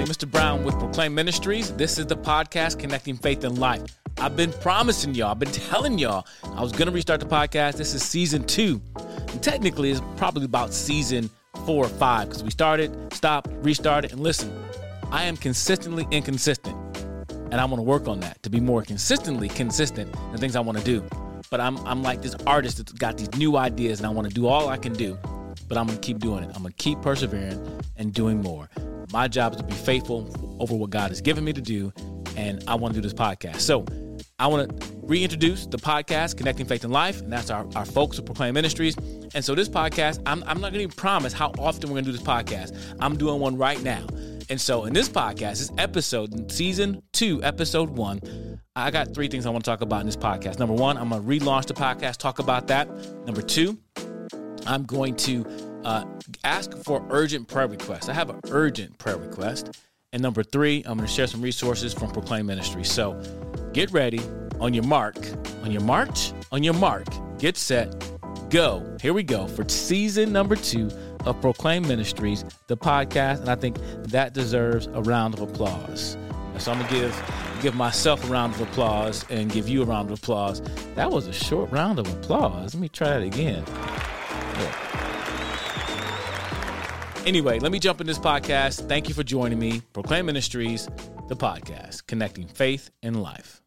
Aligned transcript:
everybody. 0.00 0.26
Mr. 0.26 0.30
Brown 0.30 0.64
with 0.64 0.78
Proclaim 0.78 1.14
Ministries. 1.14 1.72
This 1.72 1.98
is 1.98 2.06
the 2.06 2.16
podcast 2.16 2.78
connecting 2.78 3.16
faith 3.16 3.44
and 3.44 3.58
life. 3.58 3.82
I've 4.18 4.36
been 4.36 4.52
promising 4.52 5.14
y'all, 5.14 5.30
I've 5.30 5.38
been 5.38 5.50
telling 5.70 5.98
y'all 5.98 6.26
I 6.44 6.62
was 6.62 6.72
going 6.72 6.86
to 6.86 6.92
restart 6.92 7.20
the 7.20 7.26
podcast. 7.26 7.76
This 7.76 7.94
is 7.94 8.02
season 8.02 8.44
two. 8.44 8.80
And 8.96 9.42
technically, 9.42 9.90
it's 9.90 10.02
probably 10.16 10.44
about 10.44 10.72
season 10.72 11.30
four 11.64 11.84
or 11.84 11.88
five 11.88 12.28
because 12.28 12.42
we 12.42 12.50
started, 12.50 13.12
stopped, 13.12 13.48
restarted, 13.62 14.12
and 14.12 14.20
listen, 14.20 14.52
I 15.10 15.24
am 15.24 15.36
consistently 15.36 16.06
inconsistent. 16.10 16.76
And 17.50 17.54
I 17.54 17.64
want 17.64 17.78
to 17.78 17.82
work 17.82 18.08
on 18.08 18.20
that 18.20 18.42
to 18.42 18.50
be 18.50 18.60
more 18.60 18.82
consistently 18.82 19.48
consistent 19.48 20.14
in 20.32 20.38
things 20.38 20.56
I 20.56 20.60
want 20.60 20.78
to 20.78 20.84
do. 20.84 21.04
But 21.48 21.60
I'm, 21.60 21.78
I'm 21.86 22.02
like 22.02 22.22
this 22.22 22.34
artist 22.46 22.78
that's 22.78 22.92
got 22.92 23.16
these 23.16 23.32
new 23.36 23.56
ideas 23.56 24.00
and 24.00 24.06
I 24.06 24.10
want 24.10 24.28
to 24.28 24.34
do 24.34 24.46
all 24.48 24.68
I 24.68 24.76
can 24.76 24.92
do 24.94 25.16
but 25.68 25.78
I'm 25.78 25.86
gonna 25.86 25.98
keep 25.98 26.18
doing 26.18 26.44
it. 26.44 26.50
I'm 26.54 26.62
gonna 26.62 26.72
keep 26.72 27.00
persevering 27.02 27.80
and 27.96 28.12
doing 28.12 28.40
more. 28.40 28.68
My 29.12 29.28
job 29.28 29.52
is 29.52 29.58
to 29.58 29.64
be 29.64 29.74
faithful 29.74 30.56
over 30.60 30.74
what 30.74 30.90
God 30.90 31.10
has 31.10 31.20
given 31.20 31.44
me 31.44 31.52
to 31.52 31.60
do, 31.60 31.92
and 32.36 32.62
I 32.66 32.74
wanna 32.74 32.94
do 32.94 33.00
this 33.00 33.14
podcast. 33.14 33.60
So 33.60 33.84
I 34.38 34.46
wanna 34.46 34.68
reintroduce 35.02 35.66
the 35.66 35.78
podcast, 35.78 36.36
Connecting 36.36 36.66
Faith 36.66 36.84
and 36.84 36.92
Life, 36.92 37.20
and 37.20 37.32
that's 37.32 37.50
our, 37.50 37.66
our 37.74 37.84
folks 37.84 38.18
of 38.18 38.26
Proclaim 38.26 38.54
Ministries. 38.54 38.96
And 39.34 39.44
so 39.44 39.54
this 39.54 39.68
podcast, 39.68 40.20
I'm, 40.26 40.42
I'm 40.44 40.60
not 40.60 40.72
gonna 40.72 40.82
even 40.82 40.96
promise 40.96 41.32
how 41.32 41.52
often 41.58 41.90
we're 41.90 41.96
gonna 41.96 42.06
do 42.06 42.12
this 42.12 42.22
podcast. 42.22 42.76
I'm 43.00 43.16
doing 43.16 43.40
one 43.40 43.56
right 43.56 43.82
now. 43.82 44.06
And 44.48 44.60
so 44.60 44.84
in 44.84 44.92
this 44.92 45.08
podcast, 45.08 45.58
this 45.58 45.72
episode, 45.76 46.52
season 46.52 47.02
two, 47.12 47.42
episode 47.42 47.90
one, 47.90 48.20
I 48.76 48.90
got 48.90 49.12
three 49.14 49.26
things 49.26 49.46
I 49.46 49.50
want 49.50 49.64
to 49.64 49.70
talk 49.70 49.80
about 49.80 50.00
in 50.00 50.06
this 50.06 50.16
podcast. 50.16 50.58
Number 50.58 50.74
one, 50.74 50.96
I'm 50.96 51.08
going 51.08 51.22
to 51.22 51.28
relaunch 51.28 51.66
the 51.66 51.74
podcast, 51.74 52.18
talk 52.18 52.38
about 52.38 52.68
that. 52.68 52.88
Number 53.26 53.42
two, 53.42 53.78
I'm 54.66 54.84
going 54.84 55.14
to 55.16 55.44
uh, 55.84 56.04
ask 56.44 56.76
for 56.78 57.06
urgent 57.10 57.48
prayer 57.48 57.68
requests. 57.68 58.08
I 58.08 58.12
have 58.12 58.30
an 58.30 58.40
urgent 58.50 58.98
prayer 58.98 59.16
request. 59.16 59.78
And 60.12 60.22
number 60.22 60.42
three, 60.42 60.78
I'm 60.86 60.96
going 60.96 61.06
to 61.06 61.12
share 61.12 61.26
some 61.26 61.42
resources 61.42 61.92
from 61.92 62.10
Proclaim 62.10 62.46
Ministry. 62.46 62.84
So 62.84 63.20
get 63.72 63.90
ready 63.92 64.20
on 64.60 64.72
your 64.72 64.84
mark, 64.84 65.16
on 65.62 65.70
your 65.70 65.82
march, 65.82 66.32
on 66.52 66.62
your 66.62 66.74
mark, 66.74 67.06
get 67.38 67.56
set, 67.56 67.94
go. 68.48 68.96
Here 69.00 69.12
we 69.12 69.22
go 69.22 69.46
for 69.46 69.68
season 69.68 70.32
number 70.32 70.56
two 70.56 70.90
of 71.24 71.40
Proclaim 71.40 71.86
Ministries, 71.86 72.44
the 72.66 72.76
podcast. 72.76 73.40
And 73.40 73.48
I 73.48 73.56
think 73.56 73.78
that 74.04 74.32
deserves 74.32 74.86
a 74.86 75.02
round 75.02 75.34
of 75.34 75.40
applause. 75.40 76.16
So 76.58 76.72
I'm 76.72 76.78
going 76.78 76.88
to 76.88 76.94
give 76.94 77.32
give 77.62 77.74
myself 77.74 78.24
a 78.24 78.32
round 78.32 78.54
of 78.54 78.60
applause 78.60 79.24
and 79.30 79.50
give 79.50 79.68
you 79.68 79.82
a 79.82 79.84
round 79.84 80.10
of 80.10 80.18
applause. 80.18 80.62
That 80.94 81.10
was 81.10 81.26
a 81.26 81.32
short 81.32 81.70
round 81.70 81.98
of 81.98 82.08
applause. 82.14 82.74
Let 82.74 82.80
me 82.80 82.88
try 82.88 83.08
that 83.08 83.22
again. 83.22 83.64
Anyway, 87.26 87.58
let 87.58 87.72
me 87.72 87.80
jump 87.80 88.00
in 88.00 88.06
this 88.06 88.20
podcast. 88.20 88.88
Thank 88.88 89.08
you 89.08 89.14
for 89.14 89.24
joining 89.24 89.58
me. 89.58 89.82
Proclaim 89.92 90.26
Ministries, 90.26 90.88
the 91.28 91.34
podcast, 91.34 92.06
connecting 92.06 92.46
faith 92.46 92.90
and 93.02 93.20
life. 93.20 93.62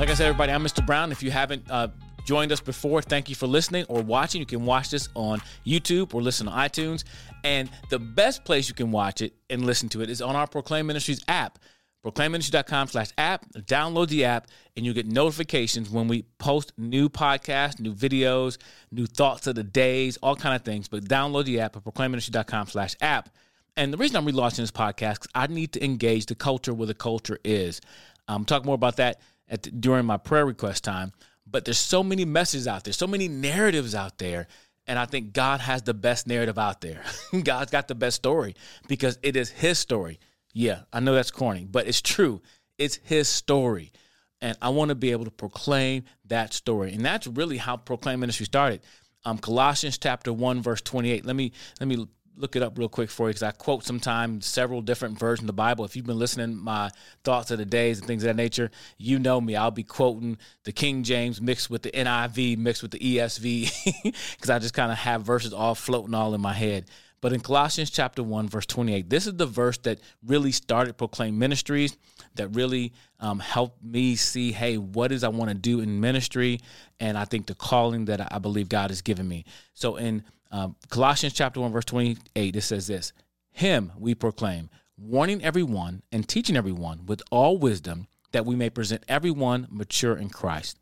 Like 0.00 0.08
I 0.08 0.14
said, 0.14 0.26
everybody, 0.26 0.50
I'm 0.50 0.64
Mr. 0.64 0.84
Brown. 0.84 1.12
If 1.12 1.22
you 1.22 1.30
haven't 1.30 1.70
uh, 1.70 1.88
joined 2.24 2.52
us 2.52 2.60
before, 2.60 3.02
thank 3.02 3.28
you 3.28 3.34
for 3.34 3.46
listening 3.46 3.84
or 3.88 4.02
watching. 4.02 4.40
You 4.40 4.46
can 4.46 4.64
watch 4.64 4.90
this 4.90 5.08
on 5.14 5.40
YouTube 5.66 6.14
or 6.14 6.22
listen 6.22 6.46
to 6.46 6.52
iTunes. 6.52 7.04
And 7.44 7.70
the 7.90 7.98
best 7.98 8.44
place 8.44 8.68
you 8.68 8.74
can 8.74 8.90
watch 8.90 9.20
it 9.20 9.34
and 9.50 9.64
listen 9.64 9.88
to 9.90 10.00
it 10.00 10.10
is 10.10 10.20
on 10.20 10.34
our 10.34 10.46
Proclaim 10.46 10.86
Ministries 10.86 11.22
app 11.28 11.58
proclaimministry.com 12.04 12.88
slash 12.88 13.10
app. 13.18 13.46
Download 13.52 14.08
the 14.08 14.24
app 14.24 14.48
and 14.76 14.86
you 14.86 14.92
get 14.92 15.06
notifications 15.06 15.90
when 15.90 16.08
we 16.08 16.22
post 16.38 16.72
new 16.76 17.08
podcasts 17.08 17.80
new 17.80 17.94
videos 17.94 18.58
new 18.90 19.06
thoughts 19.06 19.46
of 19.46 19.54
the 19.54 19.64
days 19.64 20.16
all 20.18 20.36
kind 20.36 20.54
of 20.54 20.62
things. 20.62 20.88
But 20.88 21.04
download 21.04 21.44
the 21.44 21.60
app 21.60 21.76
at 21.76 21.84
proclaimministry.com 21.84 22.68
slash 22.68 22.96
app. 23.00 23.28
And 23.76 23.92
the 23.92 23.98
reason 23.98 24.16
i'm 24.16 24.26
relaunching 24.26 24.56
this 24.56 24.70
podcast 24.70 25.14
because 25.14 25.28
i 25.34 25.46
need 25.46 25.72
to 25.72 25.84
engage 25.84 26.26
the 26.26 26.34
culture 26.34 26.74
where 26.74 26.86
the 26.86 26.94
culture 26.94 27.38
is. 27.44 27.80
Um, 28.28 28.36
I'm 28.36 28.44
talking 28.44 28.66
more 28.66 28.74
about 28.74 28.96
that 28.96 29.20
at 29.48 29.62
the, 29.62 29.70
during 29.70 30.06
my 30.06 30.16
prayer 30.16 30.46
request 30.46 30.84
time. 30.84 31.12
But 31.46 31.64
there's 31.64 31.78
so 31.78 32.02
many 32.02 32.24
messages 32.24 32.66
out 32.66 32.84
there 32.84 32.92
so 32.92 33.06
many 33.06 33.28
narratives 33.28 33.94
out 33.94 34.18
there 34.18 34.46
and 34.86 34.98
I 34.98 35.06
think 35.06 35.32
God 35.32 35.60
has 35.60 35.82
the 35.82 35.94
best 35.94 36.26
narrative 36.26 36.58
out 36.58 36.80
there. 36.80 37.02
God's 37.44 37.70
got 37.70 37.86
the 37.86 37.94
best 37.94 38.16
story 38.16 38.56
because 38.88 39.18
it 39.22 39.36
is 39.36 39.50
His 39.50 39.78
story. 39.78 40.18
Yeah, 40.52 40.80
I 40.92 41.00
know 41.00 41.14
that's 41.14 41.30
corny, 41.30 41.66
but 41.70 41.86
it's 41.86 42.00
true. 42.00 42.42
It's 42.78 42.98
his 43.04 43.28
story. 43.28 43.92
And 44.40 44.56
I 44.62 44.70
want 44.70 44.88
to 44.88 44.94
be 44.94 45.12
able 45.12 45.26
to 45.26 45.30
proclaim 45.30 46.04
that 46.26 46.54
story. 46.54 46.92
And 46.92 47.04
that's 47.04 47.26
really 47.26 47.58
how 47.58 47.76
Proclaim 47.76 48.20
Ministry 48.20 48.46
started. 48.46 48.80
Um, 49.24 49.36
Colossians 49.36 49.98
chapter 49.98 50.32
1, 50.32 50.62
verse 50.62 50.80
28. 50.80 51.26
Let 51.26 51.36
me 51.36 51.52
let 51.78 51.88
me 51.88 52.06
look 52.40 52.56
it 52.56 52.62
up 52.62 52.78
real 52.78 52.88
quick 52.88 53.10
for 53.10 53.28
you 53.28 53.30
because 53.30 53.42
I 53.42 53.50
quote 53.50 53.84
sometimes 53.84 54.46
several 54.46 54.80
different 54.80 55.18
versions 55.18 55.44
of 55.44 55.48
the 55.48 55.52
Bible. 55.52 55.84
If 55.84 55.94
you've 55.94 56.06
been 56.06 56.18
listening 56.18 56.56
my 56.56 56.90
thoughts 57.22 57.50
of 57.50 57.58
the 57.58 57.66
days 57.66 57.98
and 57.98 58.06
things 58.06 58.22
of 58.22 58.28
that 58.28 58.36
nature, 58.36 58.70
you 58.98 59.18
know 59.18 59.40
me. 59.40 59.56
I'll 59.56 59.70
be 59.70 59.82
quoting 59.82 60.38
the 60.64 60.72
King 60.72 61.02
James 61.02 61.40
mixed 61.40 61.70
with 61.70 61.82
the 61.82 61.90
NIV, 61.90 62.56
mixed 62.56 62.82
with 62.82 62.92
the 62.92 62.98
ESV, 62.98 64.14
because 64.32 64.50
I 64.50 64.58
just 64.58 64.74
kind 64.74 64.90
of 64.90 64.98
have 64.98 65.22
verses 65.22 65.52
all 65.52 65.74
floating 65.74 66.14
all 66.14 66.34
in 66.34 66.40
my 66.40 66.54
head. 66.54 66.86
But 67.20 67.32
in 67.32 67.40
Colossians 67.40 67.90
chapter 67.90 68.22
1, 68.22 68.48
verse 68.48 68.66
28, 68.66 69.10
this 69.10 69.26
is 69.26 69.34
the 69.34 69.46
verse 69.46 69.76
that 69.78 70.00
really 70.24 70.52
started 70.52 70.96
Proclaim 70.96 71.38
Ministries, 71.38 71.98
that 72.36 72.48
really 72.48 72.94
um, 73.18 73.38
helped 73.38 73.82
me 73.84 74.16
see, 74.16 74.52
hey, 74.52 74.78
what 74.78 75.12
is 75.12 75.22
I 75.22 75.28
want 75.28 75.50
to 75.50 75.54
do 75.54 75.80
in 75.80 76.00
ministry? 76.00 76.60
And 76.98 77.18
I 77.18 77.26
think 77.26 77.46
the 77.46 77.54
calling 77.54 78.06
that 78.06 78.32
I 78.32 78.38
believe 78.38 78.68
God 78.68 78.90
has 78.90 79.02
given 79.02 79.28
me. 79.28 79.44
So 79.74 79.96
in 79.96 80.24
um, 80.50 80.76
Colossians 80.88 81.34
chapter 81.34 81.60
1, 81.60 81.72
verse 81.72 81.84
28, 81.84 82.56
it 82.56 82.60
says 82.62 82.86
this 82.86 83.12
Him 83.50 83.92
we 83.98 84.14
proclaim, 84.14 84.70
warning 84.96 85.42
everyone 85.44 86.02
and 86.12 86.26
teaching 86.26 86.56
everyone 86.56 87.04
with 87.06 87.22
all 87.30 87.58
wisdom 87.58 88.06
that 88.32 88.46
we 88.46 88.56
may 88.56 88.70
present 88.70 89.04
everyone 89.08 89.66
mature 89.70 90.16
in 90.16 90.30
Christ. 90.30 90.78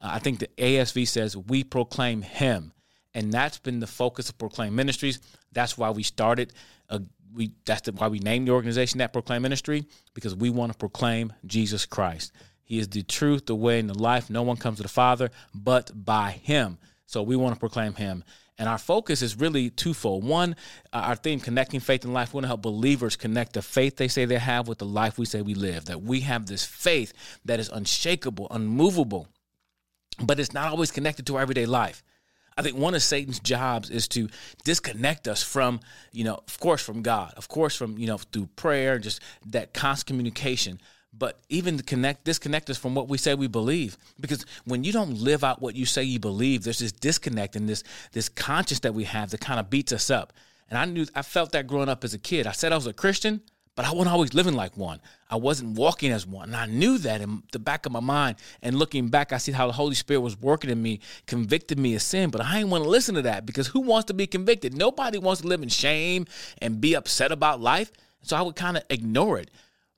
Uh, 0.00 0.10
I 0.12 0.18
think 0.18 0.38
the 0.38 0.48
ASV 0.58 1.06
says, 1.06 1.36
We 1.36 1.64
proclaim 1.64 2.22
Him. 2.22 2.72
And 3.18 3.32
that's 3.32 3.58
been 3.58 3.80
the 3.80 3.88
focus 3.88 4.28
of 4.28 4.38
Proclaim 4.38 4.76
Ministries. 4.76 5.18
That's 5.50 5.76
why 5.76 5.90
we 5.90 6.04
started. 6.04 6.52
Uh, 6.88 7.00
we 7.34 7.50
that's 7.64 7.80
the, 7.80 7.90
why 7.90 8.06
we 8.06 8.20
named 8.20 8.46
the 8.46 8.52
organization 8.52 8.98
that 8.98 9.12
Proclaim 9.12 9.42
Ministry 9.42 9.86
because 10.14 10.36
we 10.36 10.50
want 10.50 10.70
to 10.70 10.78
proclaim 10.78 11.32
Jesus 11.44 11.84
Christ. 11.84 12.30
He 12.62 12.78
is 12.78 12.86
the 12.86 13.02
truth, 13.02 13.46
the 13.46 13.56
way, 13.56 13.80
and 13.80 13.90
the 13.90 13.98
life. 13.98 14.30
No 14.30 14.42
one 14.42 14.56
comes 14.56 14.76
to 14.76 14.84
the 14.84 14.88
Father 14.88 15.32
but 15.52 15.90
by 15.92 16.30
Him. 16.30 16.78
So 17.06 17.24
we 17.24 17.34
want 17.34 17.56
to 17.56 17.58
proclaim 17.58 17.94
Him. 17.94 18.22
And 18.56 18.68
our 18.68 18.78
focus 18.78 19.20
is 19.20 19.36
really 19.36 19.70
twofold. 19.70 20.22
One, 20.22 20.54
uh, 20.92 20.98
our 20.98 21.16
theme, 21.16 21.40
connecting 21.40 21.80
faith 21.80 22.04
and 22.04 22.14
life. 22.14 22.32
We 22.32 22.36
want 22.36 22.44
to 22.44 22.48
help 22.48 22.62
believers 22.62 23.16
connect 23.16 23.54
the 23.54 23.62
faith 23.62 23.96
they 23.96 24.06
say 24.06 24.26
they 24.26 24.38
have 24.38 24.68
with 24.68 24.78
the 24.78 24.86
life 24.86 25.18
we 25.18 25.26
say 25.26 25.42
we 25.42 25.54
live. 25.54 25.86
That 25.86 26.02
we 26.02 26.20
have 26.20 26.46
this 26.46 26.64
faith 26.64 27.12
that 27.46 27.58
is 27.58 27.68
unshakable, 27.68 28.46
unmovable, 28.52 29.26
but 30.22 30.38
it's 30.38 30.52
not 30.52 30.70
always 30.70 30.92
connected 30.92 31.26
to 31.26 31.34
our 31.34 31.42
everyday 31.42 31.66
life. 31.66 32.04
I 32.58 32.62
think 32.62 32.76
one 32.76 32.94
of 32.94 33.02
Satan's 33.02 33.38
jobs 33.38 33.88
is 33.88 34.08
to 34.08 34.28
disconnect 34.64 35.28
us 35.28 35.42
from, 35.42 35.78
you 36.12 36.24
know, 36.24 36.42
of 36.46 36.58
course, 36.58 36.82
from 36.82 37.02
God, 37.02 37.32
of 37.36 37.48
course, 37.48 37.76
from, 37.76 37.96
you 37.96 38.08
know, 38.08 38.18
through 38.18 38.48
prayer, 38.56 38.98
just 38.98 39.22
that 39.46 39.72
constant 39.72 40.08
communication 40.08 40.80
but 41.18 41.40
even 41.48 41.76
to 41.78 41.82
connect 41.82 42.24
disconnect 42.24 42.68
us 42.70 42.76
from 42.76 42.94
what 42.94 43.08
we 43.08 43.16
say 43.18 43.34
we 43.34 43.48
believe 43.48 43.96
because 44.20 44.44
when 44.66 44.84
you 44.84 44.92
don't 44.92 45.14
live 45.18 45.42
out 45.42 45.60
what 45.60 45.74
you 45.74 45.86
say 45.86 46.02
you 46.02 46.20
believe 46.20 46.62
there's 46.62 46.78
this 46.80 46.92
disconnect 46.92 47.56
and 47.56 47.68
this 47.68 47.82
this 48.12 48.28
conscience 48.28 48.80
that 48.80 48.94
we 48.94 49.04
have 49.04 49.30
that 49.30 49.40
kind 49.40 49.58
of 49.58 49.70
beats 49.70 49.92
us 49.92 50.10
up. 50.10 50.32
And 50.68 50.78
i 50.78 50.84
knew 50.84 51.06
i 51.14 51.22
felt 51.22 51.52
that 51.52 51.66
growing 51.66 51.88
up 51.88 52.04
as 52.04 52.14
a 52.14 52.18
kid. 52.18 52.46
I 52.46 52.52
said 52.52 52.72
i 52.72 52.76
was 52.76 52.86
a 52.86 52.92
christian 52.92 53.40
but 53.78 53.86
I 53.86 53.92
wasn't 53.92 54.12
always 54.12 54.34
living 54.34 54.54
like 54.54 54.76
one. 54.76 55.00
I 55.30 55.36
wasn't 55.36 55.78
walking 55.78 56.10
as 56.10 56.26
one. 56.26 56.48
And 56.48 56.56
I 56.56 56.66
knew 56.66 56.98
that 56.98 57.20
in 57.20 57.44
the 57.52 57.60
back 57.60 57.86
of 57.86 57.92
my 57.92 58.00
mind. 58.00 58.34
And 58.60 58.76
looking 58.76 59.06
back, 59.06 59.32
I 59.32 59.38
see 59.38 59.52
how 59.52 59.68
the 59.68 59.72
Holy 59.72 59.94
Spirit 59.94 60.18
was 60.18 60.36
working 60.36 60.68
in 60.68 60.82
me, 60.82 60.98
convicted 61.28 61.78
me 61.78 61.94
of 61.94 62.02
sin. 62.02 62.30
But 62.30 62.40
I 62.40 62.56
didn't 62.56 62.70
want 62.70 62.82
to 62.82 62.90
listen 62.90 63.14
to 63.14 63.22
that 63.22 63.46
because 63.46 63.68
who 63.68 63.78
wants 63.78 64.06
to 64.06 64.14
be 64.14 64.26
convicted? 64.26 64.76
Nobody 64.76 65.18
wants 65.18 65.42
to 65.42 65.46
live 65.46 65.62
in 65.62 65.68
shame 65.68 66.26
and 66.60 66.80
be 66.80 66.96
upset 66.96 67.30
about 67.30 67.60
life. 67.60 67.92
So 68.22 68.36
I 68.36 68.42
would 68.42 68.56
kind 68.56 68.76
of 68.76 68.82
ignore 68.90 69.38
it. 69.38 69.48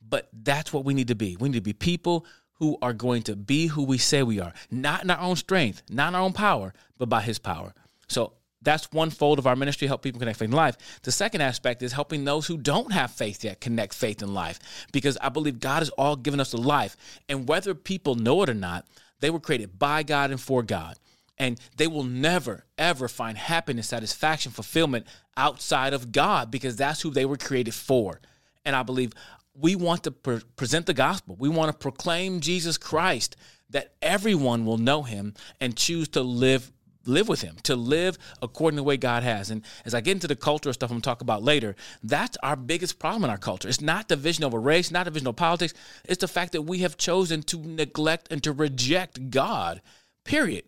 But 0.07 0.29
that's 0.31 0.75
what 0.75 0.85
we 0.85 0.93
need 0.93 1.09
to 1.09 1.15
be. 1.15 1.39
We 1.41 1.49
need 1.49 1.55
to 1.57 1.63
be 1.63 1.73
people 1.73 2.27
who 2.59 2.77
are 2.83 2.93
going 2.93 3.23
to 3.23 3.35
be 3.35 3.69
who 3.69 3.85
we 3.85 3.97
say 3.97 4.23
we 4.23 4.41
are, 4.41 4.53
not 4.71 5.05
in 5.05 5.11
our 5.11 5.21
own 5.21 5.37
strength, 5.37 5.85
not 5.89 6.09
in 6.09 6.17
our 6.17 6.21
own 6.21 6.35
power, 6.35 6.75
but 6.99 7.09
by 7.09 7.23
His 7.23 7.39
power. 7.39 7.73
So 8.09 8.35
that's 8.63 8.93
one 8.93 9.11
fold 9.11 9.39
of 9.39 9.47
our 9.47 9.57
ministry, 9.57 9.89
help 9.89 10.03
people 10.03 10.19
connect 10.19 10.39
faith 10.39 10.49
and 10.49 10.55
life. 10.55 10.77
The 11.03 11.13
second 11.13 11.41
aspect 11.41 11.83
is 11.83 11.93
helping 11.93 12.25
those 12.25 12.47
who 12.47 12.59
don't 12.59 12.93
have 12.93 13.11
faith 13.11 13.43
yet 13.43 13.61
connect 13.61 13.95
faith 13.95 14.23
and 14.23 14.35
life. 14.35 14.59
Because 14.93 15.17
I 15.21 15.31
believe 15.31 15.61
God 15.61 15.79
has 15.79 15.89
all 15.91 16.17
given 16.17 16.41
us 16.41 16.53
a 16.53 16.59
life. 16.59 16.97
And 17.29 17.49
whether 17.49 17.75
people 17.75 18.17
know 18.17 18.43
it 18.43 18.51
or 18.51 18.55
not, 18.55 18.87
they 19.21 19.31
were 19.31 19.41
created 19.41 19.79
by 19.79 20.03
God 20.03 20.31
and 20.31 20.41
for 20.41 20.63
God. 20.63 20.97
And 21.39 21.59
they 21.79 21.87
will 21.87 22.05
never, 22.05 22.67
ever 22.77 23.09
find 23.09 23.39
happiness, 23.39 23.89
satisfaction, 23.89 24.53
fulfillment 24.53 25.07
outside 25.39 25.95
of 25.95 26.13
God 26.13 26.51
because 26.51 26.77
that's 26.77 27.01
who 27.01 27.11
they 27.11 27.25
were 27.25 27.39
created 27.39 27.73
for. 27.73 28.21
And 28.67 28.77
I 28.77 28.83
believe 28.83 29.13
we 29.55 29.75
want 29.75 30.05
to 30.05 30.11
pre- 30.11 30.43
present 30.57 30.85
the 30.85 30.93
gospel. 30.93 31.37
We 31.39 31.49
want 31.49 31.73
to 31.73 31.79
proclaim 31.79 32.41
Jesus 32.41 32.77
Christ 32.77 33.37
that 33.71 33.95
everyone 34.03 34.67
will 34.67 34.77
know 34.77 35.03
him 35.03 35.33
and 35.61 35.77
choose 35.77 36.09
to 36.09 36.21
live 36.21 36.71
live 37.07 37.29
with 37.29 37.43
him, 37.43 37.57
to 37.65 37.77
live 37.77 38.19
according 38.43 38.77
to 38.77 38.81
the 38.81 38.85
way 38.85 38.97
God 38.97 39.23
has. 39.23 39.51
And 39.51 39.63
as 39.85 39.95
I 39.95 40.01
get 40.01 40.13
into 40.13 40.29
the 40.29 40.37
culture 40.37 40.73
stuff 40.73 40.91
I'm 40.91 40.97
gonna 40.97 41.03
talk 41.03 41.21
about 41.21 41.43
later, 41.43 41.77
that's 42.03 42.37
our 42.43 42.57
biggest 42.57 42.99
problem 42.99 43.25
in 43.25 43.31
our 43.31 43.39
culture. 43.39 43.69
It's 43.69 43.81
not 43.81 44.09
division 44.09 44.45
over 44.45 44.61
race, 44.61 44.91
not 44.91 45.05
division 45.05 45.29
over 45.29 45.35
politics. 45.35 45.75
It's 46.05 46.21
the 46.21 46.29
fact 46.29 46.53
that 46.53 46.63
we 46.63 46.79
have 46.79 46.97
chosen 46.97 47.43
to 47.45 47.59
neglect 47.59 48.29
and 48.31 48.43
to 48.45 48.53
reject 48.53 49.31
God, 49.31 49.81
period. 50.25 50.65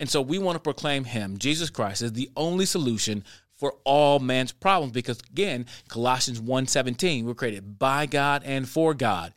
And 0.00 0.10
so 0.10 0.20
we 0.20 0.38
want 0.38 0.56
to 0.56 0.60
proclaim 0.60 1.04
him, 1.04 1.38
Jesus 1.38 1.70
Christ, 1.70 2.02
as 2.02 2.12
the 2.12 2.30
only 2.36 2.66
solution 2.66 3.24
for 3.54 3.76
all 3.84 4.18
man's 4.18 4.52
problems 4.52 4.92
because 4.92 5.20
again 5.30 5.64
colossians 5.88 6.40
1.17 6.40 7.24
we're 7.24 7.34
created 7.34 7.78
by 7.78 8.04
god 8.04 8.42
and 8.44 8.68
for 8.68 8.94
god 8.94 9.32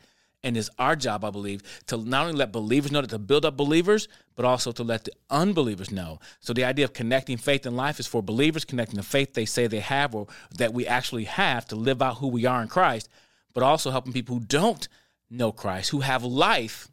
and 0.47 0.55
it's 0.55 0.69
our 0.79 0.95
job, 0.95 1.25
I 1.25 1.29
believe, 1.29 1.61
to 1.87 1.97
not 1.97 2.27
only 2.27 2.37
let 2.37 2.51
believers 2.51 2.91
know 2.91 3.01
that 3.01 3.09
to 3.09 3.19
build 3.19 3.45
up 3.45 3.57
believers, 3.57 4.07
but 4.35 4.45
also 4.45 4.71
to 4.71 4.83
let 4.83 5.03
the 5.03 5.11
unbelievers 5.29 5.91
know. 5.91 6.19
So 6.39 6.53
the 6.53 6.63
idea 6.63 6.85
of 6.85 6.93
connecting 6.93 7.37
faith 7.37 7.65
and 7.65 7.75
life 7.75 7.99
is 7.99 8.07
for 8.07 8.23
believers 8.23 8.63
connecting 8.63 8.95
the 8.95 9.03
faith 9.03 9.33
they 9.33 9.45
say 9.45 9.67
they 9.67 9.81
have 9.81 10.15
or 10.15 10.27
that 10.57 10.73
we 10.73 10.87
actually 10.87 11.25
have 11.25 11.65
to 11.67 11.75
live 11.75 12.01
out 12.01 12.17
who 12.17 12.27
we 12.27 12.45
are 12.45 12.61
in 12.61 12.69
Christ, 12.69 13.09
but 13.53 13.61
also 13.61 13.91
helping 13.91 14.13
people 14.13 14.35
who 14.35 14.45
don't 14.45 14.87
know 15.29 15.51
Christ, 15.51 15.89
who 15.89 15.99
have 15.99 16.23
life 16.23 16.87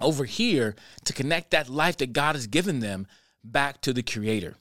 over 0.00 0.24
here 0.24 0.74
to 1.04 1.12
connect 1.12 1.52
that 1.52 1.68
life 1.68 1.98
that 1.98 2.12
God 2.12 2.34
has 2.34 2.48
given 2.48 2.80
them 2.80 3.06
back 3.44 3.80
to 3.82 3.92
the 3.92 4.02
creator. 4.02 4.56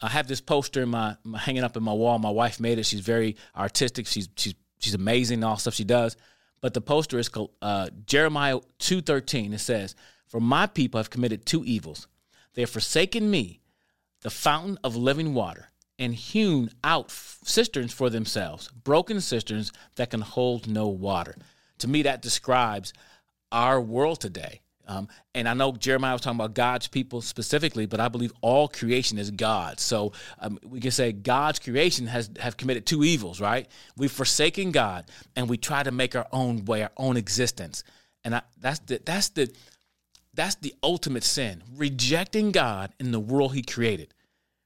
I 0.00 0.08
have 0.08 0.28
this 0.28 0.40
poster 0.40 0.82
in 0.82 0.90
my, 0.90 1.16
hanging 1.36 1.64
up 1.64 1.76
in 1.76 1.82
my 1.82 1.92
wall. 1.92 2.18
My 2.18 2.30
wife 2.30 2.60
made 2.60 2.78
it. 2.78 2.86
She's 2.86 3.00
very 3.00 3.36
artistic. 3.56 4.06
She's 4.06 4.28
she's 4.36 4.54
she's 4.78 4.94
amazing 4.94 5.42
all 5.44 5.56
stuff 5.56 5.74
she 5.74 5.84
does. 5.84 6.16
But 6.60 6.74
the 6.74 6.80
poster 6.80 7.18
is 7.18 7.28
called 7.28 7.50
uh, 7.62 7.90
Jeremiah 8.06 8.58
2.13. 8.80 9.52
It 9.52 9.58
says, 9.58 9.94
For 10.26 10.40
my 10.40 10.66
people 10.66 10.98
have 10.98 11.10
committed 11.10 11.46
two 11.46 11.64
evils. 11.64 12.08
They 12.54 12.62
have 12.62 12.70
forsaken 12.70 13.30
me, 13.30 13.60
the 14.22 14.30
fountain 14.30 14.78
of 14.82 14.96
living 14.96 15.34
water, 15.34 15.70
and 15.98 16.14
hewn 16.14 16.70
out 16.82 17.10
cisterns 17.10 17.92
for 17.92 18.10
themselves, 18.10 18.68
broken 18.68 19.20
cisterns 19.20 19.72
that 19.96 20.10
can 20.10 20.20
hold 20.20 20.66
no 20.66 20.88
water. 20.88 21.36
To 21.78 21.88
me, 21.88 22.02
that 22.02 22.22
describes 22.22 22.92
our 23.52 23.80
world 23.80 24.20
today. 24.20 24.60
Um, 24.88 25.06
and 25.34 25.46
I 25.46 25.52
know 25.52 25.72
Jeremiah 25.72 26.14
was 26.14 26.22
talking 26.22 26.40
about 26.40 26.54
God's 26.54 26.88
people 26.88 27.20
specifically, 27.20 27.84
but 27.84 28.00
I 28.00 28.08
believe 28.08 28.32
all 28.40 28.68
creation 28.68 29.18
is 29.18 29.30
God. 29.30 29.78
So 29.78 30.12
um, 30.40 30.58
we 30.64 30.80
can 30.80 30.90
say 30.90 31.12
God's 31.12 31.58
creation 31.58 32.06
has 32.06 32.30
have 32.40 32.56
committed 32.56 32.86
two 32.86 33.04
evils, 33.04 33.38
right? 33.40 33.68
We've 33.96 34.10
forsaken 34.10 34.72
God 34.72 35.04
and 35.36 35.48
we 35.48 35.58
try 35.58 35.82
to 35.82 35.90
make 35.90 36.16
our 36.16 36.26
own 36.32 36.64
way, 36.64 36.82
our 36.82 36.90
own 36.96 37.18
existence, 37.18 37.84
and 38.24 38.34
I, 38.34 38.42
that's 38.58 38.78
the 38.80 39.00
that's 39.04 39.28
the 39.28 39.52
that's 40.32 40.54
the 40.56 40.74
ultimate 40.82 41.22
sin: 41.22 41.62
rejecting 41.76 42.50
God 42.50 42.92
in 42.98 43.12
the 43.12 43.20
world 43.20 43.54
He 43.54 43.62
created, 43.62 44.14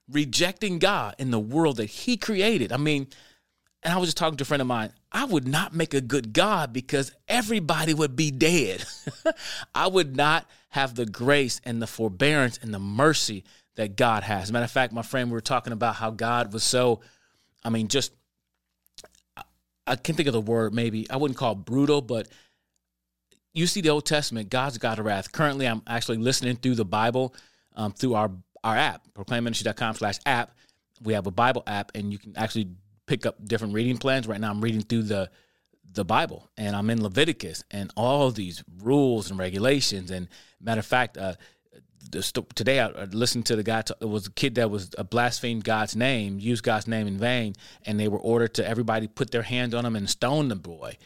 rejecting 0.09 0.79
God 0.79 1.17
in 1.19 1.33
the 1.33 1.41
world 1.41 1.79
that 1.79 1.87
He 1.87 2.17
created. 2.17 2.71
I 2.71 2.77
mean, 2.77 3.09
and 3.83 3.93
I 3.93 3.99
was 3.99 4.07
just 4.07 4.17
talking 4.17 4.37
to 4.37 4.43
a 4.43 4.47
friend 4.47 4.61
of 4.61 4.69
mine. 4.69 4.93
I 5.13 5.27
would 5.27 5.47
not 5.47 5.75
make 5.75 5.93
a 5.93 6.01
good 6.01 6.33
God 6.33 6.73
because 6.73 7.13
everybody 7.29 7.93
would 7.93 8.17
be 8.17 8.31
dead. 8.31 8.85
I 9.75 9.87
would 9.87 10.17
not 10.17 10.47
have 10.71 10.95
the 10.95 11.05
grace 11.05 11.61
and 11.65 11.83
the 11.83 11.87
forbearance 11.87 12.59
and 12.63 12.73
the 12.73 12.79
mercy 12.79 13.45
that 13.77 13.97
God 13.97 14.23
has. 14.23 14.51
Matter 14.51 14.65
of 14.65 14.71
fact, 14.71 14.93
my 14.93 15.03
friend, 15.03 15.29
we 15.29 15.35
were 15.35 15.43
talking 15.43 15.75
about 15.75 15.97
how 15.97 16.11
God 16.11 16.53
was 16.53 16.65
so, 16.65 17.01
I 17.63 17.69
mean, 17.69 17.89
just, 17.89 18.13
I 19.87 19.97
can't 19.97 20.17
think 20.17 20.29
of 20.29 20.33
the 20.33 20.41
word 20.41 20.73
maybe. 20.73 21.09
I 21.11 21.17
wouldn't 21.17 21.39
call 21.39 21.55
brutal, 21.55 22.01
but 22.01 22.29
you 23.53 23.67
see 23.67 23.83
the 23.83 23.91
Old 23.91 24.07
Testament, 24.07 24.49
God's 24.49 24.79
God 24.79 24.99
of 24.99 25.05
wrath. 25.05 25.31
Currently, 25.31 25.69
I'm 25.69 25.83
actually 25.87 26.19
listening 26.19 26.57
through 26.57 26.77
the 26.77 26.87
Bible 26.87 27.35
um, 27.77 27.93
through 27.93 28.15
our, 28.15 28.31
our 28.65 28.77
app, 28.77 29.03
proclaimministry.com 29.15 29.97
slash 29.97 30.19
app. 30.25 30.53
We 31.03 31.13
have 31.13 31.27
a 31.27 31.31
Bible 31.31 31.65
app, 31.67 31.93
and 31.95 32.13
you 32.13 32.19
can 32.19 32.37
actually 32.37 32.69
pick 33.13 33.27
up 33.27 33.45
different 33.47 33.75
reading 33.75 33.99
plans. 33.99 34.27
Right 34.27 34.41
now, 34.41 34.51
I'm 34.51 34.63
reading 34.63 34.81
through 34.81 35.03
the 35.03 35.31
the 35.93 36.05
Bible, 36.05 36.49
and 36.57 36.75
I'm 36.75 36.89
in 36.89 37.03
Leviticus, 37.03 37.63
and 37.71 37.93
all 37.95 38.31
these 38.31 38.65
rules 38.79 39.29
and 39.29 39.39
regulations. 39.39 40.11
And 40.11 40.29
matter 40.59 40.79
of 40.79 40.87
fact, 40.87 41.19
uh, 41.19 41.35
today 42.55 42.81
I 42.81 42.89
listened 43.05 43.45
to 43.47 43.57
the 43.57 43.63
guy. 43.63 43.83
It 44.01 44.09
was 44.09 44.29
a 44.29 44.31
kid 44.31 44.55
that 44.55 44.71
was 44.71 44.89
uh, 44.97 45.03
blasphemed 45.03 45.65
God's 45.65 45.95
name, 45.95 46.39
used 46.39 46.65
God's 46.65 46.89
name 46.89 47.07
in 47.07 47.19
vain, 47.19 47.55
and 47.85 48.01
they 48.01 48.09
were 48.09 48.19
ordered 48.19 48.55
to 48.55 48.67
everybody 48.67 49.07
put 49.09 49.31
their 49.31 49.43
hands 49.43 49.75
on 49.75 49.85
him 49.85 49.95
and 49.95 50.09
stone 50.09 50.49
the 50.49 50.57
boy. 50.57 50.97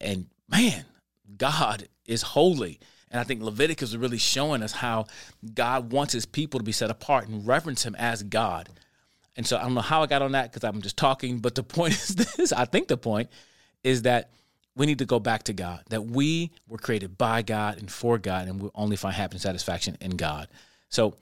And 0.00 0.28
man, 0.48 0.86
God 1.36 1.86
is 2.06 2.22
holy. 2.22 2.80
And 3.10 3.20
I 3.20 3.24
think 3.24 3.42
Leviticus 3.42 3.90
is 3.90 3.98
really 3.98 4.16
showing 4.16 4.62
us 4.62 4.72
how 4.72 5.04
God 5.52 5.92
wants 5.92 6.14
his 6.14 6.24
people 6.24 6.58
to 6.58 6.64
be 6.64 6.72
set 6.72 6.90
apart 6.90 7.28
and 7.28 7.46
reverence 7.46 7.84
him 7.84 7.94
as 7.96 8.22
God. 8.22 8.70
And 9.36 9.46
so 9.46 9.56
I 9.56 9.62
don't 9.62 9.74
know 9.74 9.80
how 9.80 10.02
I 10.02 10.06
got 10.06 10.22
on 10.22 10.32
that 10.32 10.52
because 10.52 10.64
I'm 10.68 10.82
just 10.82 10.96
talking. 10.96 11.38
But 11.38 11.54
the 11.54 11.62
point 11.62 11.94
is 11.94 12.14
this 12.14 12.52
I 12.52 12.64
think 12.64 12.88
the 12.88 12.96
point 12.96 13.30
is 13.82 14.02
that 14.02 14.30
we 14.74 14.86
need 14.86 14.98
to 14.98 15.04
go 15.04 15.20
back 15.20 15.44
to 15.44 15.52
God, 15.52 15.82
that 15.90 16.02
we 16.02 16.50
were 16.66 16.78
created 16.78 17.18
by 17.18 17.42
God 17.42 17.78
and 17.78 17.90
for 17.90 18.18
God, 18.18 18.48
and 18.48 18.60
we 18.60 18.70
only 18.74 18.96
find 18.96 19.14
happiness 19.14 19.44
and 19.44 19.50
satisfaction 19.50 19.98
in 20.00 20.12
God. 20.16 20.48
So 20.88 21.14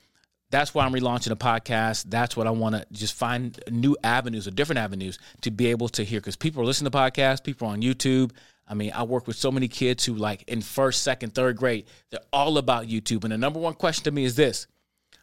that's 0.51 0.75
why 0.75 0.85
I'm 0.85 0.93
relaunching 0.93 1.31
a 1.31 1.37
podcast. 1.37 2.07
That's 2.09 2.37
what 2.37 2.47
I 2.47 2.51
want 2.51 2.75
to 2.77 2.85
just 2.93 3.15
find 3.15 3.59
new 3.71 3.97
avenues 4.03 4.47
or 4.47 4.51
different 4.51 4.79
avenues 4.79 5.19
to 5.43 5.51
be 5.51 5.69
able 5.69 5.89
to 5.91 6.05
hear 6.05 6.21
because 6.21 6.37
people 6.37 6.63
are 6.63 6.65
listening 6.65 6.91
to 6.91 6.97
podcasts, 6.97 7.43
people 7.43 7.69
are 7.69 7.73
on 7.73 7.83
YouTube. 7.83 8.33
I 8.69 8.75
mean, 8.75 8.93
I 8.95 9.03
work 9.03 9.27
with 9.27 9.37
so 9.37 9.51
many 9.51 9.67
kids 9.67 10.05
who, 10.05 10.15
like, 10.15 10.45
in 10.47 10.61
first, 10.61 11.03
second, 11.03 11.35
third 11.35 11.57
grade, 11.57 11.87
they're 12.11 12.21
all 12.33 12.57
about 12.57 12.87
YouTube. 12.87 13.25
And 13.25 13.33
the 13.33 13.39
number 13.39 13.59
one 13.59 13.75
question 13.75 14.05
to 14.05 14.13
me 14.13 14.25
is 14.25 14.37
this 14.37 14.69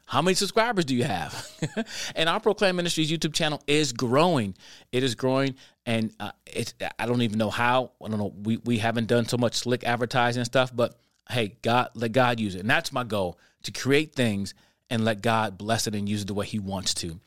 how 0.08 0.22
many 0.22 0.36
subscribers 0.36 0.86
do 0.86 0.96
you 0.96 1.04
have? 1.04 1.52
and 2.16 2.30
our 2.30 2.40
Proclaim 2.40 2.78
Ministries 2.78 3.12
YouTube 3.12 3.34
channel 3.34 3.62
is 3.68 3.92
growing. 3.92 4.56
It 4.94 5.04
is 5.04 5.16
growing, 5.16 5.56
and 5.86 6.14
uh, 6.18 6.32
it's 6.46 6.74
I 6.98 7.06
don't 7.06 7.22
even 7.22 7.38
know 7.38 7.50
how. 7.50 7.92
I 8.02 8.08
don't 8.08 8.18
know. 8.18 8.34
We 8.42 8.58
we 8.58 8.78
haven't 8.78 9.08
done 9.08 9.28
so 9.28 9.38
much 9.38 9.56
slick 9.56 9.84
advertising 9.84 10.40
and 10.40 10.46
stuff, 10.46 10.74
but 10.74 10.98
hey, 11.30 11.58
God, 11.62 11.90
let 11.94 12.14
God 12.14 12.40
use 12.40 12.56
it, 12.56 12.62
and 12.62 12.70
that's 12.70 12.94
my 12.94 13.04
goal 13.04 13.38
to 13.64 13.72
create 13.72 14.16
things 14.16 14.54
and 14.90 15.04
let 15.04 15.22
God 15.22 15.58
bless 15.58 15.88
it 15.88 15.94
and 15.94 16.08
use 16.08 16.22
it 16.22 16.28
the 16.28 16.34
way 16.34 16.46
He 16.46 16.60
wants 16.60 16.94
to. 16.96 17.20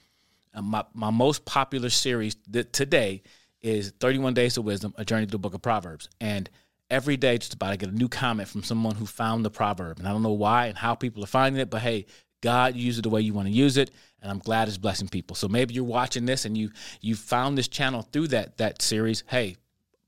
My 0.58 0.82
my 0.94 1.10
most 1.10 1.44
popular 1.44 1.90
series 1.90 2.36
th- 2.50 2.72
today 2.72 3.22
is 3.60 3.92
31 4.00 4.32
Days 4.32 4.56
of 4.56 4.64
Wisdom: 4.64 4.94
A 4.96 5.04
Journey 5.04 5.26
Through 5.26 5.32
the 5.32 5.38
Book 5.38 5.52
of 5.52 5.60
Proverbs, 5.60 6.08
and 6.18 6.48
every 6.88 7.18
day 7.18 7.36
just 7.36 7.52
about 7.52 7.72
I 7.72 7.76
get 7.76 7.90
a 7.90 7.94
new 7.94 8.08
comment 8.08 8.48
from 8.48 8.62
someone 8.62 8.96
who 8.96 9.04
found 9.04 9.44
the 9.44 9.50
proverb, 9.50 9.98
and 9.98 10.08
I 10.08 10.12
don't 10.12 10.22
know 10.22 10.32
why 10.32 10.68
and 10.68 10.78
how 10.78 10.94
people 10.94 11.22
are 11.22 11.26
finding 11.26 11.60
it, 11.60 11.68
but 11.68 11.82
hey, 11.82 12.06
God 12.40 12.74
use 12.74 12.98
it 12.98 13.02
the 13.02 13.10
way 13.10 13.20
you 13.20 13.34
want 13.34 13.48
to 13.48 13.52
use 13.52 13.76
it, 13.76 13.90
and 14.22 14.30
I'm 14.30 14.38
glad 14.38 14.68
it's 14.68 14.78
blessing 14.78 15.08
people. 15.08 15.36
So 15.36 15.48
maybe 15.48 15.74
you're 15.74 15.84
watching 15.84 16.26
this 16.26 16.44
and 16.44 16.56
you 16.56 16.70
you 17.00 17.14
found 17.14 17.56
this 17.56 17.68
channel 17.68 18.02
through 18.02 18.28
that 18.28 18.58
that 18.58 18.82
series. 18.82 19.24
Hey, 19.26 19.56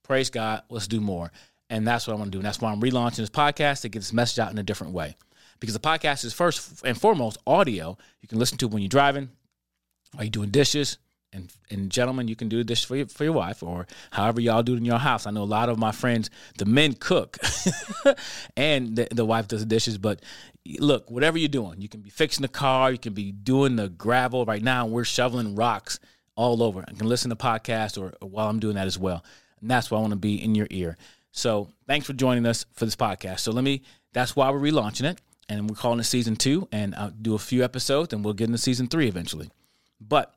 praise 0.02 0.30
God, 0.30 0.62
let's 0.68 0.88
do 0.88 1.00
more. 1.00 1.32
And 1.70 1.88
that's 1.88 2.06
what 2.06 2.12
I 2.12 2.16
want 2.16 2.26
to 2.26 2.32
do. 2.32 2.38
And 2.38 2.44
that's 2.44 2.60
why 2.60 2.70
I'm 2.70 2.82
relaunching 2.82 3.16
this 3.16 3.30
podcast 3.30 3.80
to 3.80 3.88
get 3.88 4.00
this 4.00 4.12
message 4.12 4.38
out 4.38 4.52
in 4.52 4.58
a 4.58 4.62
different 4.62 4.92
way. 4.92 5.16
Because 5.58 5.72
the 5.72 5.80
podcast 5.80 6.24
is 6.24 6.34
first 6.34 6.84
and 6.84 7.00
foremost 7.00 7.38
audio. 7.46 7.96
You 8.20 8.28
can 8.28 8.38
listen 8.38 8.58
to 8.58 8.66
it 8.66 8.72
when 8.72 8.82
you're 8.82 8.90
driving, 8.90 9.30
are 10.18 10.24
you're 10.24 10.30
doing 10.30 10.50
dishes, 10.50 10.98
and 11.32 11.50
and 11.70 11.90
gentlemen, 11.90 12.28
you 12.28 12.36
can 12.36 12.48
do 12.48 12.62
this 12.62 12.84
for 12.84 12.96
your, 12.96 13.06
for 13.06 13.24
your 13.24 13.32
wife 13.32 13.62
or 13.62 13.86
however 14.10 14.40
y'all 14.40 14.62
do 14.62 14.74
it 14.74 14.78
in 14.78 14.84
your 14.84 14.98
house. 14.98 15.26
I 15.26 15.30
know 15.30 15.42
a 15.42 15.44
lot 15.44 15.70
of 15.70 15.78
my 15.78 15.92
friends, 15.92 16.28
the 16.58 16.66
men 16.66 16.92
cook, 16.92 17.38
and 18.56 18.96
the, 18.96 19.08
the 19.10 19.24
wife 19.24 19.48
does 19.48 19.60
the 19.60 19.66
dishes. 19.66 19.96
But 19.96 20.20
look, 20.66 21.10
whatever 21.10 21.38
you're 21.38 21.48
doing, 21.48 21.80
you 21.80 21.88
can 21.88 22.00
be 22.00 22.10
fixing 22.10 22.42
the 22.42 22.48
car, 22.48 22.92
you 22.92 22.98
can 22.98 23.14
be 23.14 23.32
doing 23.32 23.76
the 23.76 23.88
gravel. 23.88 24.44
Right 24.44 24.62
now, 24.62 24.86
we're 24.86 25.04
shoveling 25.04 25.54
rocks 25.54 25.98
all 26.36 26.62
over. 26.62 26.84
I 26.86 26.92
can 26.92 27.08
listen 27.08 27.30
to 27.30 27.36
podcasts 27.36 28.00
or, 28.00 28.14
or 28.20 28.28
while 28.28 28.48
I'm 28.48 28.60
doing 28.60 28.76
that 28.76 28.86
as 28.86 28.98
well. 28.98 29.24
And 29.60 29.70
that's 29.70 29.90
why 29.90 29.98
I 29.98 30.00
want 30.00 30.12
to 30.12 30.18
be 30.18 30.42
in 30.42 30.54
your 30.54 30.66
ear. 30.70 30.96
So 31.32 31.68
thanks 31.86 32.06
for 32.06 32.12
joining 32.12 32.46
us 32.46 32.66
for 32.72 32.84
this 32.84 32.96
podcast. 32.96 33.40
So 33.40 33.52
let 33.52 33.64
me. 33.64 33.82
That's 34.12 34.36
why 34.36 34.50
we're 34.50 34.60
relaunching 34.60 35.10
it, 35.10 35.18
and 35.48 35.70
we're 35.70 35.76
calling 35.76 35.98
it 35.98 36.04
season 36.04 36.36
two. 36.36 36.68
And 36.70 36.94
I'll 36.94 37.10
do 37.10 37.34
a 37.34 37.38
few 37.38 37.64
episodes, 37.64 38.12
and 38.12 38.22
we'll 38.22 38.34
get 38.34 38.48
into 38.48 38.58
season 38.58 38.88
three 38.88 39.08
eventually. 39.08 39.50
But 40.00 40.34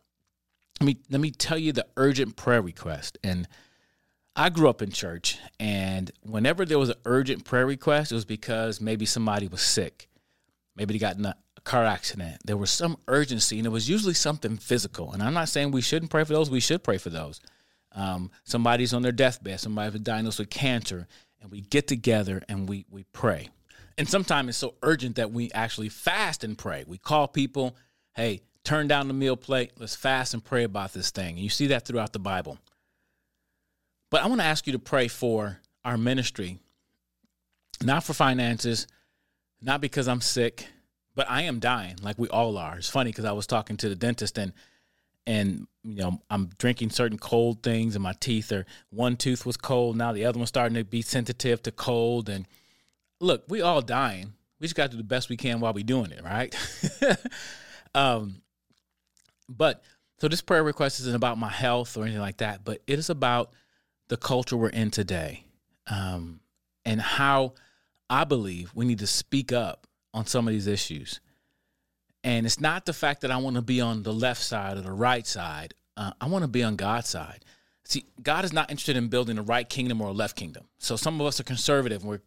let 0.79 0.88
me 0.88 0.98
let 1.10 1.20
me 1.20 1.32
tell 1.32 1.58
you 1.58 1.74
the 1.74 1.86
urgent 1.98 2.38
prayer 2.38 2.62
request. 2.62 3.17
And 3.24 3.48
I 4.36 4.50
grew 4.50 4.70
up 4.70 4.82
in 4.82 4.91
church, 4.91 5.38
and 5.60 6.12
whenever 6.22 6.65
there 6.65 6.79
was 6.79 6.89
an 6.89 6.98
urgent 7.05 7.46
prayer 7.46 7.65
request, 7.65 8.12
it 8.12 8.15
was 8.15 8.25
because 8.25 8.82
maybe 8.82 9.05
somebody 9.05 9.48
was 9.48 9.62
sick, 9.62 10.08
maybe 10.75 10.94
they 10.94 11.00
got 11.00 11.17
in 11.17 11.25
a 11.25 11.36
car 11.63 11.86
accident. 11.86 12.41
There 12.46 12.58
was 12.58 12.72
some 12.72 12.98
urgency, 13.08 13.58
and 13.58 13.65
it 13.65 13.72
was 13.72 13.89
usually 13.89 14.13
something 14.13 14.58
physical. 14.58 15.12
And 15.12 15.22
I'm 15.22 15.34
not 15.34 15.50
saying 15.50 15.72
we 15.72 15.82
shouldn't 15.82 16.12
pray 16.12 16.24
for 16.24 16.34
those; 16.34 16.50
we 16.50 16.60
should 16.60 16.84
pray 16.84 16.98
for 16.98 17.10
those. 17.10 17.41
Um, 17.94 18.32
somebody's 18.44 18.94
on 18.94 19.01
their 19.01 19.12
deathbed, 19.12 19.60
somebody 19.60 19.91
was 19.91 20.01
diagnosed 20.01 20.39
with 20.39 20.50
cancer, 20.50 21.08
and 21.41 21.50
we 21.50 21.62
get 21.62 21.88
together 21.88 22.44
and 22.50 22.67
we 22.67 22.86
we 22.89 23.03
pray. 23.13 23.50
And 23.98 24.08
sometimes 24.08 24.50
it's 24.50 24.58
so 24.58 24.75
urgent 24.84 25.15
that 25.15 25.32
we 25.32 25.51
actually 25.53 25.89
fast 25.89 26.44
and 26.44 26.58
pray. 26.58 26.84
We 26.86 26.98
call 26.98 27.27
people, 27.29 27.77
hey, 28.13 28.41
turn 28.65 28.88
down 28.88 29.08
the 29.08 29.13
meal 29.13 29.38
plate. 29.38 29.72
Let's 29.77 29.96
fast 29.96 30.34
and 30.34 30.44
pray 30.44 30.65
about 30.65 30.91
this 30.91 31.12
thing. 31.12 31.36
And 31.36 31.39
you 31.39 31.50
see 31.50 31.67
that 31.67 31.86
throughout 31.86 32.12
the 32.12 32.20
Bible. 32.20 32.58
But 34.12 34.24
I 34.24 34.27
want 34.27 34.41
to 34.41 34.46
ask 34.46 34.67
you 34.67 34.74
to 34.74 34.79
pray 34.79 35.08
for 35.08 35.60
our 35.86 35.98
ministry, 35.98 36.60
not 37.82 38.03
for 38.03 38.13
finances, 38.13 38.88
not 39.65 39.81
because 39.81 40.07
I'm 40.07 40.22
sick, 40.22 40.67
but 41.15 41.29
I 41.29 41.41
am 41.41 41.60
dying, 41.60 41.95
like 42.03 42.19
we 42.19 42.29
all 42.29 42.57
are. 42.57 42.77
It's 42.77 42.89
funny 42.89 43.10
because 43.10 43.25
I 43.25 43.31
was 43.31 43.48
talking 43.48 43.77
to 43.77 43.89
the 43.89 43.95
dentist 43.95 44.38
and 44.38 44.53
and 45.27 45.65
you 45.84 45.95
know 45.95 46.22
I'm 46.29 46.51
drinking 46.60 46.91
certain 46.91 47.17
cold 47.17 47.63
things, 47.63 47.95
and 47.95 48.03
my 48.03 48.13
teeth 48.19 48.51
are 48.51 48.65
one 48.91 49.17
tooth 49.17 49.43
was 49.43 49.57
cold, 49.57 49.98
now 49.98 50.13
the 50.13 50.25
other 50.25 50.38
one's 50.38 50.50
starting 50.50 50.75
to 50.75 50.84
be 50.84 51.01
sensitive 51.01 51.63
to 51.63 51.72
cold. 51.72 52.29
And 52.29 52.48
look, 53.19 53.43
we 53.48 53.62
all 53.62 53.81
dying. 53.81 54.34
We 54.60 54.65
just 54.65 54.75
got 54.75 54.86
to 54.86 54.91
do 54.91 54.98
the 54.98 55.03
best 55.03 55.29
we 55.29 55.36
can 55.36 55.60
while 55.60 55.74
we're 55.74 55.84
doing 55.84 56.12
it, 56.12 56.24
right? 56.24 56.55
um, 57.95 58.41
but 59.50 59.84
so 60.19 60.27
this 60.27 60.41
prayer 60.41 60.63
request 60.63 61.00
isn't 61.00 61.15
about 61.15 61.39
my 61.39 61.50
health 61.50 61.98
or 61.98 62.03
anything 62.03 62.22
like 62.22 62.38
that, 62.38 62.63
but 62.63 62.81
it 62.86 63.00
is 63.00 63.10
about 63.10 63.51
the 64.10 64.17
culture 64.17 64.55
we're 64.55 64.69
in 64.69 64.91
today, 64.91 65.43
um, 65.88 66.39
and 66.86 67.01
how 67.01 67.55
I 68.09 68.24
believe 68.24 68.71
we 68.75 68.85
need 68.85 69.00
to 69.00 69.07
speak 69.07 69.51
up 69.51 69.88
on 70.13 70.25
some 70.25 70.47
of 70.47 70.53
these 70.53 70.67
issues. 70.67 71.19
And 72.24 72.45
it's 72.45 72.59
not 72.59 72.85
the 72.85 72.93
fact 72.93 73.21
that 73.21 73.31
I 73.31 73.38
want 73.38 73.55
to 73.55 73.62
be 73.62 73.81
on 73.81 74.03
the 74.03 74.13
left 74.13 74.41
side 74.41 74.77
or 74.77 74.81
the 74.81 74.91
right 74.91 75.25
side. 75.27 75.74
Uh, 75.95 76.12
I 76.19 76.27
want 76.27 76.43
to 76.43 76.47
be 76.47 76.63
on 76.63 76.75
God's 76.75 77.09
side. 77.09 77.45
See, 77.83 78.05
God 78.21 78.45
is 78.45 78.53
not 78.53 78.71
interested 78.71 78.97
in 78.97 79.09
building 79.09 79.38
a 79.38 79.43
right 79.43 79.67
kingdom 79.67 80.01
or 80.01 80.07
a 80.07 80.13
left 80.13 80.35
kingdom. 80.35 80.65
So 80.79 80.95
some 80.95 81.21
of 81.21 81.27
us 81.27 81.39
are 81.39 81.43
conservative. 81.43 82.03
We're 82.03 82.21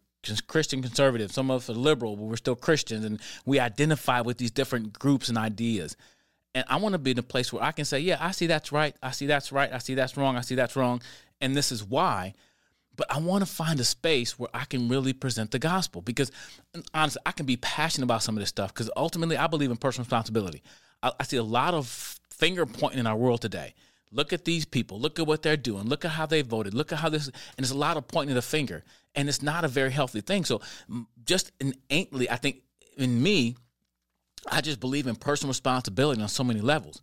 Christian 0.47 0.81
conservative. 0.81 1.31
Some 1.31 1.51
of 1.51 1.63
us 1.63 1.69
are 1.69 1.73
liberal, 1.73 2.15
but 2.15 2.23
we're 2.23 2.37
still 2.37 2.55
Christians, 2.55 3.05
and 3.05 3.21
we 3.45 3.59
identify 3.59 4.21
with 4.21 4.37
these 4.37 4.51
different 4.51 4.93
groups 4.93 5.29
and 5.29 5.37
ideas. 5.37 5.97
And 6.55 6.65
I 6.67 6.77
want 6.77 6.93
to 6.93 6.99
be 6.99 7.11
in 7.11 7.19
a 7.19 7.23
place 7.23 7.53
where 7.53 7.63
I 7.63 7.71
can 7.71 7.85
say, 7.85 7.99
yeah, 7.99 8.17
I 8.19 8.31
see 8.31 8.47
that's 8.47 8.71
right. 8.71 8.95
I 9.03 9.11
see 9.11 9.27
that's 9.27 9.51
right. 9.51 9.71
I 9.71 9.77
see 9.77 9.95
that's 9.95 10.17
wrong. 10.17 10.35
I 10.35 10.41
see 10.41 10.55
that's 10.55 10.75
wrong. 10.75 11.01
And 11.41 11.55
this 11.55 11.71
is 11.71 11.83
why 11.83 12.33
but 12.99 13.09
I 13.09 13.17
want 13.17 13.45
to 13.45 13.49
find 13.49 13.79
a 13.79 13.85
space 13.85 14.37
where 14.37 14.49
I 14.53 14.65
can 14.65 14.89
really 14.89 15.13
present 15.13 15.51
the 15.51 15.59
gospel 15.59 16.01
because 16.01 16.33
honestly, 16.93 17.21
I 17.25 17.31
can 17.31 17.45
be 17.45 17.55
passionate 17.55 18.03
about 18.03 18.23
some 18.23 18.35
of 18.35 18.41
this 18.41 18.49
stuff 18.49 18.73
because 18.73 18.91
ultimately 18.97 19.37
I 19.37 19.47
believe 19.47 19.71
in 19.71 19.77
personal 19.77 20.03
responsibility. 20.03 20.61
I, 21.01 21.13
I 21.17 21.23
see 21.23 21.37
a 21.37 21.43
lot 21.43 21.73
of 21.73 21.87
finger 22.29 22.65
pointing 22.65 22.99
in 22.99 23.07
our 23.07 23.15
world 23.15 23.41
today. 23.41 23.73
Look 24.11 24.33
at 24.33 24.43
these 24.43 24.65
people. 24.65 24.99
Look 24.99 25.17
at 25.17 25.25
what 25.25 25.43
they're 25.43 25.55
doing. 25.55 25.85
Look 25.85 26.03
at 26.03 26.11
how 26.11 26.25
they 26.25 26.41
voted. 26.41 26.73
Look 26.73 26.91
at 26.91 26.99
how 26.99 27.07
this, 27.07 27.27
and 27.27 27.35
there's 27.59 27.71
a 27.71 27.77
lot 27.77 27.95
of 27.95 28.05
pointing 28.09 28.35
the 28.35 28.41
finger, 28.41 28.83
and 29.15 29.29
it's 29.29 29.41
not 29.41 29.63
a 29.63 29.69
very 29.69 29.91
healthy 29.91 30.19
thing. 30.19 30.43
So, 30.43 30.59
just 31.23 31.53
innately, 31.61 32.29
I 32.29 32.35
think 32.35 32.63
in 32.97 33.23
me, 33.23 33.55
I 34.51 34.59
just 34.59 34.81
believe 34.81 35.07
in 35.07 35.15
personal 35.15 35.51
responsibility 35.51 36.21
on 36.21 36.27
so 36.27 36.43
many 36.43 36.59
levels. 36.59 37.01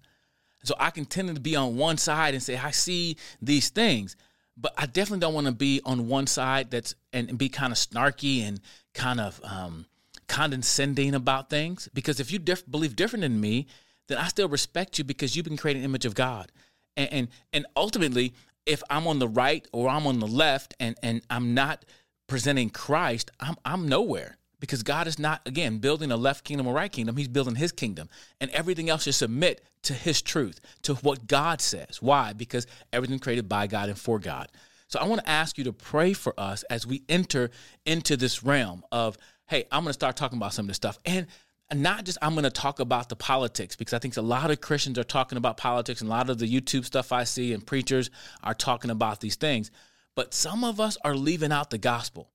So 0.63 0.75
I 0.79 0.91
can 0.91 1.07
tend 1.07 1.35
to 1.35 1.41
be 1.41 1.57
on 1.57 1.77
one 1.77 1.97
side 1.97 2.35
and 2.35 2.43
say, 2.43 2.57
I 2.57 2.73
see 2.73 3.17
these 3.41 3.71
things, 3.71 4.17
but 4.57 4.73
I 4.77 4.87
definitely 4.87 5.21
don't 5.21 5.35
want 5.35 5.47
to 5.47 5.53
be 5.53 5.81
on 5.85 6.09
one 6.09 6.27
side 6.27 6.71
that's 6.71 6.95
and, 7.13 7.37
be 7.37 7.49
kind 7.49 7.73
of 7.73 7.79
snarky 7.79 8.43
and 8.47 8.61
kind 8.95 9.21
of 9.21 9.41
um, 9.45 9.87
condescending 10.29 11.15
about 11.15 11.51
things. 11.51 11.89
Because 11.93 12.21
if 12.21 12.33
you 12.33 12.39
diff- 12.39 12.69
believe 12.71 12.97
different 12.97 13.23
than 13.23 13.41
me, 13.41 13.67
then 14.09 14.19
I 14.19 14.29
still 14.29 14.49
respect 14.49 14.99
you 14.99 15.05
because 15.05 15.37
you've 15.37 15.45
been 15.45 15.57
creating 15.57 15.83
an 15.83 15.91
image 15.91 16.05
of 16.05 16.15
God. 16.15 16.53
And, 16.97 17.13
and 17.13 17.29
and 17.53 17.67
ultimately, 17.77 18.35
if 18.65 18.83
I'm 18.89 19.07
on 19.07 19.19
the 19.19 19.29
right 19.29 19.67
or 19.73 19.89
I'm 19.89 20.07
on 20.07 20.21
the 20.21 20.27
left 20.27 20.75
and 20.81 20.97
and 21.03 21.23
I'm 21.29 21.55
not 21.55 21.85
presenting 22.27 22.71
Christ, 22.71 23.31
I'm 23.41 23.57
I'm 23.65 23.89
nowhere 23.89 24.39
because 24.61 24.83
God 24.83 25.07
is 25.07 25.19
not, 25.19 25.43
again, 25.47 25.79
building 25.79 26.11
a 26.11 26.17
left 26.17 26.45
kingdom 26.45 26.67
or 26.67 26.75
right 26.75 26.91
kingdom. 26.91 27.17
He's 27.17 27.29
building 27.29 27.57
his 27.57 27.73
kingdom. 27.73 28.09
And 28.41 28.51
everything 28.53 28.89
else 28.89 29.05
should 29.05 29.15
submit 29.15 29.63
to 29.83 29.93
his 29.93 30.23
truth, 30.23 30.61
to 30.83 30.95
what 30.97 31.27
God 31.27 31.61
says. 31.61 32.01
Why? 32.01 32.33
Because 32.33 32.67
everything 32.93 33.19
created 33.19 33.49
by 33.49 33.67
God 33.67 33.89
and 33.89 33.99
for 33.99 34.19
God. 34.19 34.49
So 34.89 34.99
I 34.99 35.05
want 35.07 35.23
to 35.23 35.29
ask 35.29 35.59
you 35.59 35.65
to 35.65 35.73
pray 35.73 36.13
for 36.13 36.33
us 36.39 36.63
as 36.65 36.87
we 36.87 37.03
enter 37.09 37.51
into 37.85 38.17
this 38.17 38.43
realm 38.43 38.85
of, 38.93 39.19
hey, 39.47 39.65
I'm 39.71 39.83
going 39.83 39.91
to 39.91 39.95
start 39.95 40.17
talking 40.17 40.39
about 40.39 40.53
some 40.53 40.65
of 40.65 40.69
this 40.69 40.77
stuff. 40.77 40.99
And 41.05 41.27
not 41.75 42.05
just 42.05 42.19
I'm 42.23 42.35
going 42.35 42.45
to 42.45 42.51
talk 42.51 42.79
about 42.79 43.09
the 43.09 43.17
politics 43.17 43.75
because 43.75 43.93
I 43.93 43.99
think 43.99 44.17
a 44.17 44.23
lot 44.23 44.51
of 44.51 44.61
Christians 44.61 44.99
are 44.99 45.05
talking 45.05 45.37
about 45.37 45.57
politics 45.57 46.01
and 46.01 46.09
a 46.09 46.13
lot 46.13 46.31
of 46.31 46.39
the 46.39 46.47
YouTube 46.47 46.85
stuff 46.85 47.13
I 47.13 47.25
see 47.25 47.53
and 47.53 47.67
preachers 47.67 48.11
are 48.45 48.55
talking 48.55 48.91
about 48.91 49.21
these 49.21 49.35
things. 49.35 49.71
But 50.15 50.33
some 50.33 50.63
of 50.63 50.81
us 50.81 50.97
are 51.05 51.17
leaving 51.17 51.53
out 51.53 51.71
the 51.71 51.79
gospel 51.79 52.31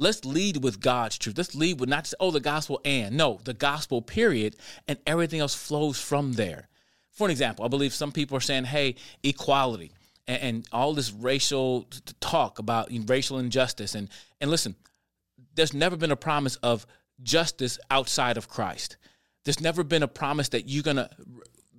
let's 0.00 0.24
lead 0.24 0.64
with 0.64 0.80
God's 0.80 1.18
truth. 1.18 1.36
Let's 1.36 1.54
lead 1.54 1.78
with 1.78 1.88
not 1.88 2.04
just, 2.04 2.14
oh, 2.18 2.30
the 2.30 2.40
gospel 2.40 2.80
and, 2.84 3.16
no, 3.16 3.38
the 3.44 3.54
gospel, 3.54 4.00
period, 4.00 4.56
and 4.88 4.98
everything 5.06 5.40
else 5.40 5.54
flows 5.54 6.00
from 6.00 6.32
there. 6.32 6.68
For 7.10 7.26
an 7.26 7.30
example, 7.30 7.64
I 7.64 7.68
believe 7.68 7.92
some 7.92 8.10
people 8.10 8.36
are 8.36 8.40
saying, 8.40 8.64
hey, 8.64 8.96
equality 9.22 9.92
and, 10.26 10.42
and 10.42 10.68
all 10.72 10.94
this 10.94 11.12
racial 11.12 11.86
talk 12.20 12.58
about 12.58 12.88
racial 13.06 13.38
injustice. 13.38 13.94
And, 13.94 14.08
and 14.40 14.50
listen, 14.50 14.74
there's 15.54 15.74
never 15.74 15.96
been 15.96 16.12
a 16.12 16.16
promise 16.16 16.56
of 16.56 16.86
justice 17.22 17.78
outside 17.90 18.38
of 18.38 18.48
Christ. 18.48 18.96
There's 19.44 19.60
never 19.60 19.84
been 19.84 20.02
a 20.02 20.08
promise 20.08 20.48
that 20.50 20.68
you're 20.68 20.82
going 20.82 20.96
to 20.96 21.10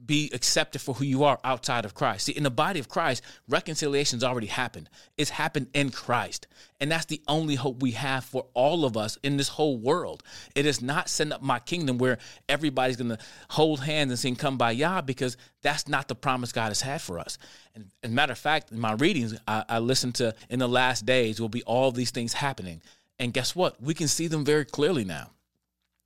be 0.05 0.29
accepted 0.34 0.81
for 0.81 0.96
who 0.96 1.05
you 1.05 1.24
are 1.24 1.39
outside 1.43 1.86
of 1.86 1.93
Christ. 1.93 2.25
See, 2.25 2.31
in 2.31 2.43
the 2.43 2.50
body 2.50 2.79
of 2.79 2.89
Christ, 2.89 3.22
reconciliation's 3.48 4.24
already 4.24 4.48
happened. 4.48 4.89
It's 5.17 5.29
happened 5.29 5.67
in 5.74 5.91
Christ. 5.91 6.48
And 6.79 6.91
that's 6.91 7.05
the 7.05 7.22
only 7.27 7.55
hope 7.55 7.81
we 7.81 7.91
have 7.91 8.25
for 8.25 8.48
all 8.53 8.86
of 8.86 8.98
us 8.98 9.17
in 9.22 9.38
this 9.38 9.50
whole 9.50 9.77
world. 9.77 10.24
It 10.55 10.65
is 10.65 10.81
not 10.81 11.10
setting 11.10 11.34
up 11.34 11.41
my 11.41 11.60
kingdom 11.60 11.98
where 11.98 12.17
everybody's 12.50 12.98
going 12.98 13.10
to 13.10 13.20
hold 13.50 13.81
hands 13.81 14.12
and 14.12 14.20
sing 14.20 14.36
Kumbaya 14.36 15.05
because 15.05 15.38
that's 15.62 15.88
not 15.88 16.08
the 16.08 16.15
promise 16.15 16.51
God 16.51 16.70
has 16.70 16.81
had 16.81 17.01
for 17.01 17.20
us. 17.20 17.38
And 17.75 17.91
as 18.01 18.10
a 18.10 18.13
matter 18.13 18.31
of 18.31 18.39
fact, 18.39 18.72
in 18.72 18.79
my 18.79 18.93
readings, 18.93 19.38
I, 19.48 19.63
I 19.70 19.79
listened 19.79 20.15
to 20.15 20.34
in 20.50 20.60
the 20.60 20.67
last 20.67 21.05
days 21.05 21.39
will 21.39 21.50
be 21.50 21.63
all 21.63 21.91
these 21.91 22.12
things 22.12 22.34
happening. 22.34 22.81
And 23.20 23.34
guess 23.34 23.55
what? 23.55 23.81
We 23.81 23.93
can 23.93 24.08
see 24.08 24.27
them 24.27 24.43
very 24.43 24.65
clearly 24.65 25.05
now. 25.05 25.31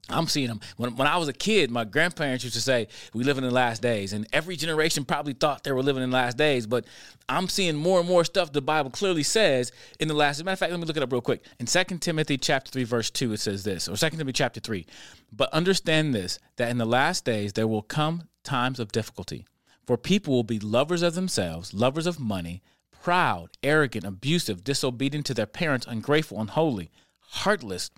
I'm 0.09 0.27
seeing 0.27 0.47
them. 0.47 0.59
When, 0.77 0.95
when 0.95 1.07
I 1.07 1.17
was 1.17 1.27
a 1.27 1.33
kid, 1.33 1.71
my 1.71 1.83
grandparents 1.83 2.43
used 2.43 2.55
to 2.55 2.62
say, 2.62 2.88
We 3.13 3.24
live 3.24 3.38
in 3.38 3.43
the 3.43 3.51
last 3.51 3.81
days. 3.81 4.13
And 4.13 4.27
every 4.31 4.55
generation 4.55 5.03
probably 5.03 5.33
thought 5.33 5.63
they 5.63 5.71
were 5.71 5.81
living 5.81 6.03
in 6.03 6.12
the 6.12 6.15
last 6.15 6.38
days. 6.38 6.67
But 6.67 6.85
I'm 7.27 7.47
seeing 7.47 7.75
more 7.75 8.00
and 8.00 8.07
more 8.07 8.24
stuff 8.24 8.51
the 8.51 8.62
Bible 8.62 8.91
clearly 8.91 9.24
says 9.24 9.71
in 10.00 10.07
the 10.07 10.13
last. 10.13 10.38
As 10.38 10.41
a 10.41 10.43
matter 10.43 10.53
of 10.53 10.59
fact, 10.59 10.71
let 10.71 10.79
me 10.79 10.85
look 10.85 10.97
it 10.97 11.03
up 11.03 11.12
real 11.12 11.21
quick. 11.21 11.43
In 11.59 11.65
2 11.65 11.83
Timothy 12.00 12.38
chapter 12.38 12.71
3, 12.71 12.83
verse 12.83 13.09
2, 13.09 13.33
it 13.33 13.39
says 13.39 13.63
this, 13.63 13.88
or 13.88 13.97
2 13.97 14.12
Timothy 14.12 14.33
chapter 14.33 14.59
3. 14.59 14.85
But 15.31 15.51
understand 15.51 16.13
this, 16.13 16.38
that 16.57 16.69
in 16.69 16.77
the 16.77 16.85
last 16.85 17.25
days 17.25 17.53
there 17.53 17.67
will 17.67 17.81
come 17.81 18.29
times 18.43 18.79
of 18.79 18.91
difficulty. 18.91 19.47
For 19.88 19.97
people 19.97 20.33
will 20.33 20.43
be 20.43 20.59
lovers 20.59 21.01
of 21.01 21.15
themselves, 21.15 21.74
lovers 21.74 22.05
of 22.05 22.19
money, 22.19 22.62
proud, 22.91 23.50
arrogant, 23.63 24.05
abusive, 24.05 24.63
disobedient 24.63 25.25
to 25.27 25.33
their 25.33 25.45
parents, 25.45 25.88
ungrateful, 25.88 26.39
unholy, 26.39 26.91
heartless 27.19 27.89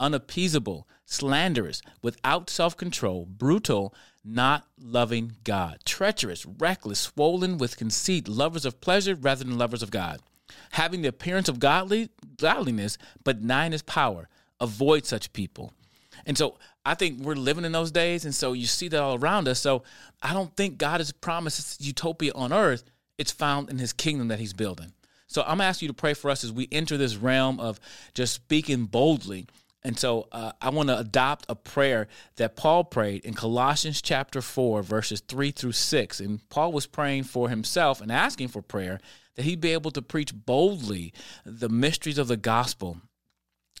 unappeasable, 0.00 0.88
slanderous, 1.10 1.82
without 2.00 2.48
self 2.48 2.76
control, 2.76 3.26
brutal, 3.26 3.92
not 4.24 4.64
loving 4.80 5.32
God, 5.44 5.80
treacherous, 5.84 6.46
reckless, 6.46 7.00
swollen 7.00 7.58
with 7.58 7.76
conceit, 7.76 8.28
lovers 8.28 8.64
of 8.64 8.80
pleasure 8.80 9.14
rather 9.14 9.44
than 9.44 9.58
lovers 9.58 9.82
of 9.82 9.90
God, 9.90 10.20
having 10.70 11.02
the 11.02 11.08
appearance 11.08 11.48
of 11.48 11.58
godly, 11.58 12.10
godliness, 12.38 12.96
but 13.24 13.40
denying 13.40 13.72
his 13.72 13.82
power. 13.82 14.28
Avoid 14.60 15.04
such 15.04 15.32
people. 15.32 15.72
And 16.26 16.36
so 16.36 16.58
I 16.84 16.94
think 16.94 17.20
we're 17.20 17.34
living 17.34 17.64
in 17.64 17.72
those 17.72 17.90
days, 17.90 18.24
and 18.24 18.34
so 18.34 18.52
you 18.52 18.66
see 18.66 18.88
that 18.88 19.02
all 19.02 19.18
around 19.18 19.48
us. 19.48 19.58
So 19.58 19.82
I 20.22 20.32
don't 20.32 20.54
think 20.54 20.78
God 20.78 21.00
has 21.00 21.12
promised 21.12 21.84
utopia 21.84 22.32
on 22.34 22.52
earth. 22.52 22.84
It's 23.18 23.32
found 23.32 23.70
in 23.70 23.78
his 23.78 23.92
kingdom 23.92 24.28
that 24.28 24.38
he's 24.38 24.52
building. 24.52 24.92
So 25.26 25.42
I'm 25.46 25.60
asking 25.60 25.86
you 25.86 25.92
to 25.92 25.96
pray 25.96 26.14
for 26.14 26.30
us 26.30 26.44
as 26.44 26.52
we 26.52 26.68
enter 26.72 26.96
this 26.96 27.16
realm 27.16 27.60
of 27.60 27.80
just 28.14 28.34
speaking 28.34 28.84
boldly 28.84 29.46
and 29.82 29.98
so 29.98 30.28
uh, 30.30 30.52
I 30.60 30.70
want 30.70 30.88
to 30.90 30.98
adopt 30.98 31.46
a 31.48 31.54
prayer 31.54 32.08
that 32.36 32.56
Paul 32.56 32.84
prayed 32.84 33.24
in 33.24 33.32
Colossians 33.32 34.02
chapter 34.02 34.42
4, 34.42 34.82
verses 34.82 35.20
3 35.20 35.50
through 35.52 35.72
6. 35.72 36.20
And 36.20 36.46
Paul 36.50 36.72
was 36.72 36.86
praying 36.86 37.24
for 37.24 37.48
himself 37.48 38.00
and 38.00 38.12
asking 38.12 38.48
for 38.48 38.60
prayer 38.60 39.00
that 39.36 39.44
he'd 39.44 39.60
be 39.60 39.72
able 39.72 39.90
to 39.92 40.02
preach 40.02 40.34
boldly 40.34 41.14
the 41.46 41.70
mysteries 41.70 42.18
of 42.18 42.28
the 42.28 42.36
gospel. 42.36 42.98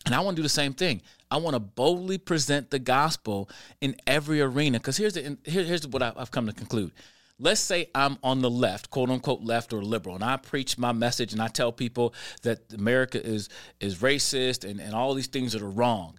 And 0.06 0.14
I 0.14 0.20
want 0.20 0.36
to 0.36 0.40
do 0.40 0.44
the 0.44 0.48
same 0.48 0.72
thing. 0.72 1.02
I 1.30 1.36
want 1.36 1.54
to 1.54 1.60
boldly 1.60 2.16
present 2.16 2.70
the 2.70 2.78
gospel 2.78 3.50
in 3.82 3.94
every 4.06 4.40
arena. 4.40 4.78
Because 4.78 4.96
here's, 4.96 5.14
the, 5.14 5.36
here, 5.44 5.64
here's 5.64 5.86
what 5.86 6.02
I've 6.02 6.30
come 6.30 6.46
to 6.46 6.52
conclude 6.54 6.92
let's 7.40 7.60
say 7.60 7.88
I'm 7.94 8.18
on 8.22 8.42
the 8.42 8.50
left, 8.50 8.90
quote 8.90 9.10
unquote 9.10 9.42
left 9.42 9.72
or 9.72 9.82
liberal, 9.82 10.14
and 10.14 10.22
I 10.22 10.36
preach 10.36 10.78
my 10.78 10.92
message 10.92 11.32
and 11.32 11.42
I 11.42 11.48
tell 11.48 11.72
people 11.72 12.14
that 12.42 12.72
America 12.72 13.24
is 13.24 13.48
is 13.80 13.96
racist 13.98 14.68
and, 14.68 14.80
and 14.80 14.94
all 14.94 15.14
these 15.14 15.26
things 15.26 15.52
that 15.54 15.62
are 15.62 15.70
wrong. 15.70 16.18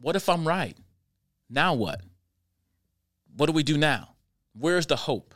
What 0.00 0.16
if 0.16 0.28
I'm 0.28 0.48
right? 0.48 0.76
Now 1.48 1.74
what? 1.74 2.00
What 3.36 3.46
do 3.46 3.52
we 3.52 3.62
do 3.62 3.76
now? 3.76 4.14
Where's 4.58 4.86
the 4.86 4.96
hope? 4.96 5.34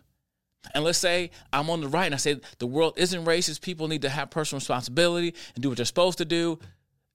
And 0.75 0.85
let's 0.85 0.99
say 0.99 1.30
I'm 1.52 1.70
on 1.70 1.80
the 1.80 1.88
right 1.88 2.06
and 2.06 2.14
I 2.14 2.18
say 2.18 2.40
the 2.58 2.66
world 2.66 2.94
isn't 2.97 3.25
racist. 3.25 3.61
People 3.61 3.88
need 3.88 4.02
to 4.02 4.08
have 4.08 4.30
personal 4.30 4.58
responsibility 4.58 5.35
and 5.54 5.62
do 5.62 5.68
what 5.68 5.76
they're 5.76 5.87
supposed 5.87 6.18
to 6.18 6.25
do. 6.25 6.58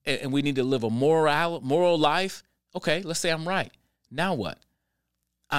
And, 0.05 0.22
and 0.22 0.34
we 0.34 0.41
need 0.41 0.55
to 0.55 0.63
live 0.63 0.84
a 0.84 0.89
moral, 0.89 1.62
moral 1.62 1.98
life. 1.98 2.43
Okay, 2.75 3.01
let's 3.01 3.20
say 3.20 3.29
I'm 3.29 3.48
right. 3.48 3.72
Now 4.10 4.34
what? 4.34 4.60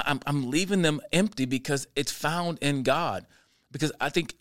I'm, 0.06 0.20
I'm 0.26 0.50
leaving 0.50 0.82
them 0.82 1.00
empty 1.12 1.44
because 1.44 1.86
it's 1.94 2.12
found 2.12 2.58
in 2.60 2.82
God. 2.82 3.26
Because 3.70 3.92
I 4.00 4.08
think 4.08 4.34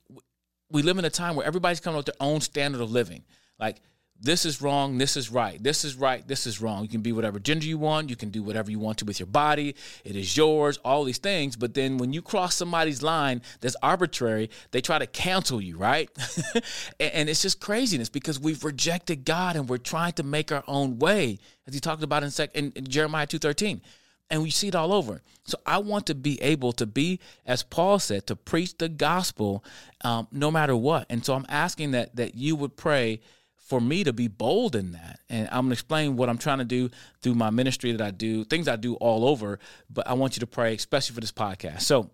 we 0.72 0.82
live 0.82 0.98
in 0.98 1.06
a 1.06 1.10
time 1.10 1.36
where 1.36 1.46
everybody's 1.46 1.80
coming 1.80 1.98
up 1.98 2.08
with 2.08 2.18
their 2.18 2.28
own 2.28 2.42
standard 2.42 2.82
of 2.82 2.92
living. 2.92 3.24
Like 3.60 3.82
this 4.20 4.46
is 4.46 4.62
wrong, 4.62 4.98
this 4.98 5.18
is 5.18 5.30
right, 5.30 5.62
this 5.62 5.84
is 5.84 5.96
right, 5.96 6.26
this 6.28 6.48
is 6.48 6.62
wrong. 6.62 6.84
You 6.84 6.90
can 6.90 7.02
be 7.02 7.12
whatever 7.12 7.40
gender 7.40 7.66
you 7.66 7.78
want, 7.78 8.10
you 8.10 8.16
can 8.16 8.30
do 8.30 8.42
whatever 8.42 8.72
you 8.72 8.80
want 8.80 9.00
to 9.00 9.06
with 9.06 9.20
your 9.20 9.28
body, 9.28 9.76
it 10.06 10.16
is 10.16 10.38
yours, 10.38 10.78
all 10.86 11.04
these 11.04 11.18
things. 11.18 11.56
But 11.56 11.74
then 11.74 11.98
when 11.98 12.14
you 12.14 12.22
cross 12.22 12.56
somebody's 12.56 13.04
line 13.04 13.42
that's 13.60 13.76
arbitrary, 13.84 14.50
they 14.72 14.82
try 14.82 14.98
to 14.98 15.08
cancel 15.08 15.62
you, 15.62 15.78
right? 15.78 16.10
and 17.00 17.28
it's 17.30 17.42
just 17.42 17.60
craziness 17.60 18.10
because 18.10 18.40
we've 18.40 18.64
rejected 18.64 19.26
God 19.26 19.56
and 19.56 19.68
we're 19.68 19.78
trying 19.78 20.14
to 20.14 20.24
make 20.24 20.52
our 20.52 20.64
own 20.68 21.00
way, 21.00 21.38
as 21.68 21.74
he 21.74 21.80
talked 21.80 22.04
about 22.04 22.24
in, 22.24 22.32
sec- 22.32 22.56
in, 22.56 22.72
in 22.76 22.88
Jeremiah 22.88 23.28
2.13 23.28 23.82
and 24.30 24.42
we 24.42 24.50
see 24.50 24.68
it 24.68 24.76
all 24.76 24.94
over. 24.94 25.22
So 25.46 25.58
I 25.66 25.78
want 25.78 26.06
to 26.08 26.16
be 26.16 26.42
able 26.42 26.72
to 26.74 26.86
be, 26.86 27.20
as 27.46 27.64
Paul 27.64 28.00
said, 28.00 28.28
to 28.28 28.36
preach 28.36 28.78
the 28.78 28.90
gospel 28.90 29.64
um, 30.02 30.28
no 30.32 30.50
matter 30.50 30.76
what. 30.76 31.06
And 31.10 31.24
so 31.24 31.34
I'm 31.34 31.46
asking 31.50 31.92
that 31.92 32.16
that 32.16 32.36
you 32.36 32.56
would 32.56 32.78
pray 32.78 33.22
for 33.58 33.80
me 33.80 34.04
to 34.04 34.14
be 34.14 34.28
bold 34.28 34.76
in 34.76 34.92
that. 34.92 35.20
And 35.30 35.48
I'm 35.48 35.66
gonna 35.66 35.74
explain 35.74 36.16
what 36.16 36.30
I'm 36.30 36.38
trying 36.38 36.60
to 36.60 36.66
do 36.66 36.90
through 37.22 37.36
my 37.36 37.50
ministry 37.50 37.92
that 37.92 38.02
I 38.02 38.12
do, 38.12 38.44
things 38.44 38.68
I 38.68 38.76
do 38.76 38.96
all 38.96 39.28
over. 39.28 39.60
But 39.90 40.08
I 40.08 40.14
want 40.14 40.36
you 40.36 40.42
to 40.42 40.48
pray, 40.48 40.76
especially 40.76 41.16
for 41.16 41.22
this 41.22 41.32
podcast. 41.32 41.82
So. 41.82 42.12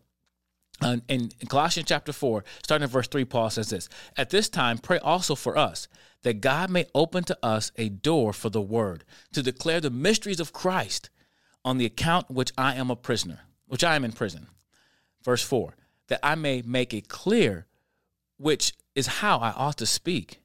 Uh, 0.82 0.96
in, 1.10 1.30
in 1.42 1.48
Colossians 1.50 1.90
chapter 1.90 2.14
4, 2.14 2.42
starting 2.64 2.86
at 2.86 2.90
verse 2.90 3.10
3, 3.10 3.26
Paul 3.26 3.50
says 3.50 3.70
this 3.70 3.90
At 4.16 4.30
this 4.30 4.48
time, 4.48 4.78
pray 4.78 4.98
also 5.00 5.36
for 5.36 5.58
us, 5.58 5.90
that 6.22 6.40
God 6.40 6.70
may 6.70 6.86
open 6.96 7.26
to 7.26 7.38
us 7.44 7.74
a 7.76 7.90
door 7.90 8.32
for 8.32 8.50
the 8.50 8.62
word, 8.62 9.04
to 9.34 9.44
declare 9.44 9.82
the 9.82 9.90
mysteries 9.90 10.40
of 10.40 10.54
Christ, 10.54 11.10
on 11.64 11.78
the 11.78 11.86
account 11.86 12.30
which 12.30 12.52
I 12.58 12.76
am 12.76 12.90
a 12.90 12.96
prisoner, 12.96 13.42
which 13.68 13.84
I 13.84 13.96
am 13.96 14.06
in 14.06 14.12
prison. 14.12 14.48
Verse 15.24 15.44
4 15.44 15.76
that 16.08 16.20
I 16.24 16.36
may 16.36 16.64
make 16.64 16.94
it 16.94 17.08
clear 17.08 17.68
which 18.38 18.74
is 18.96 19.08
how 19.08 19.38
I 19.38 19.52
ought 19.52 19.78
to 19.78 19.86
speak. 19.86 20.42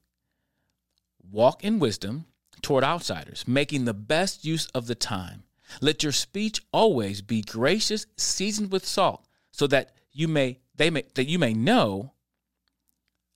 Walk 1.30 1.64
in 1.64 1.78
wisdom 1.78 2.26
toward 2.60 2.84
outsiders, 2.84 3.48
making 3.48 3.84
the 3.84 3.94
best 3.94 4.44
use 4.44 4.66
of 4.68 4.86
the 4.86 4.94
time. 4.94 5.44
Let 5.80 6.02
your 6.02 6.12
speech 6.12 6.60
always 6.72 7.22
be 7.22 7.40
gracious, 7.42 8.06
seasoned 8.16 8.70
with 8.70 8.86
salt, 8.86 9.26
so 9.50 9.66
that 9.68 9.92
you 10.12 10.28
may 10.28 10.58
they 10.76 10.90
may 10.90 11.04
that 11.14 11.28
you 11.28 11.38
may 11.38 11.54
know 11.54 12.12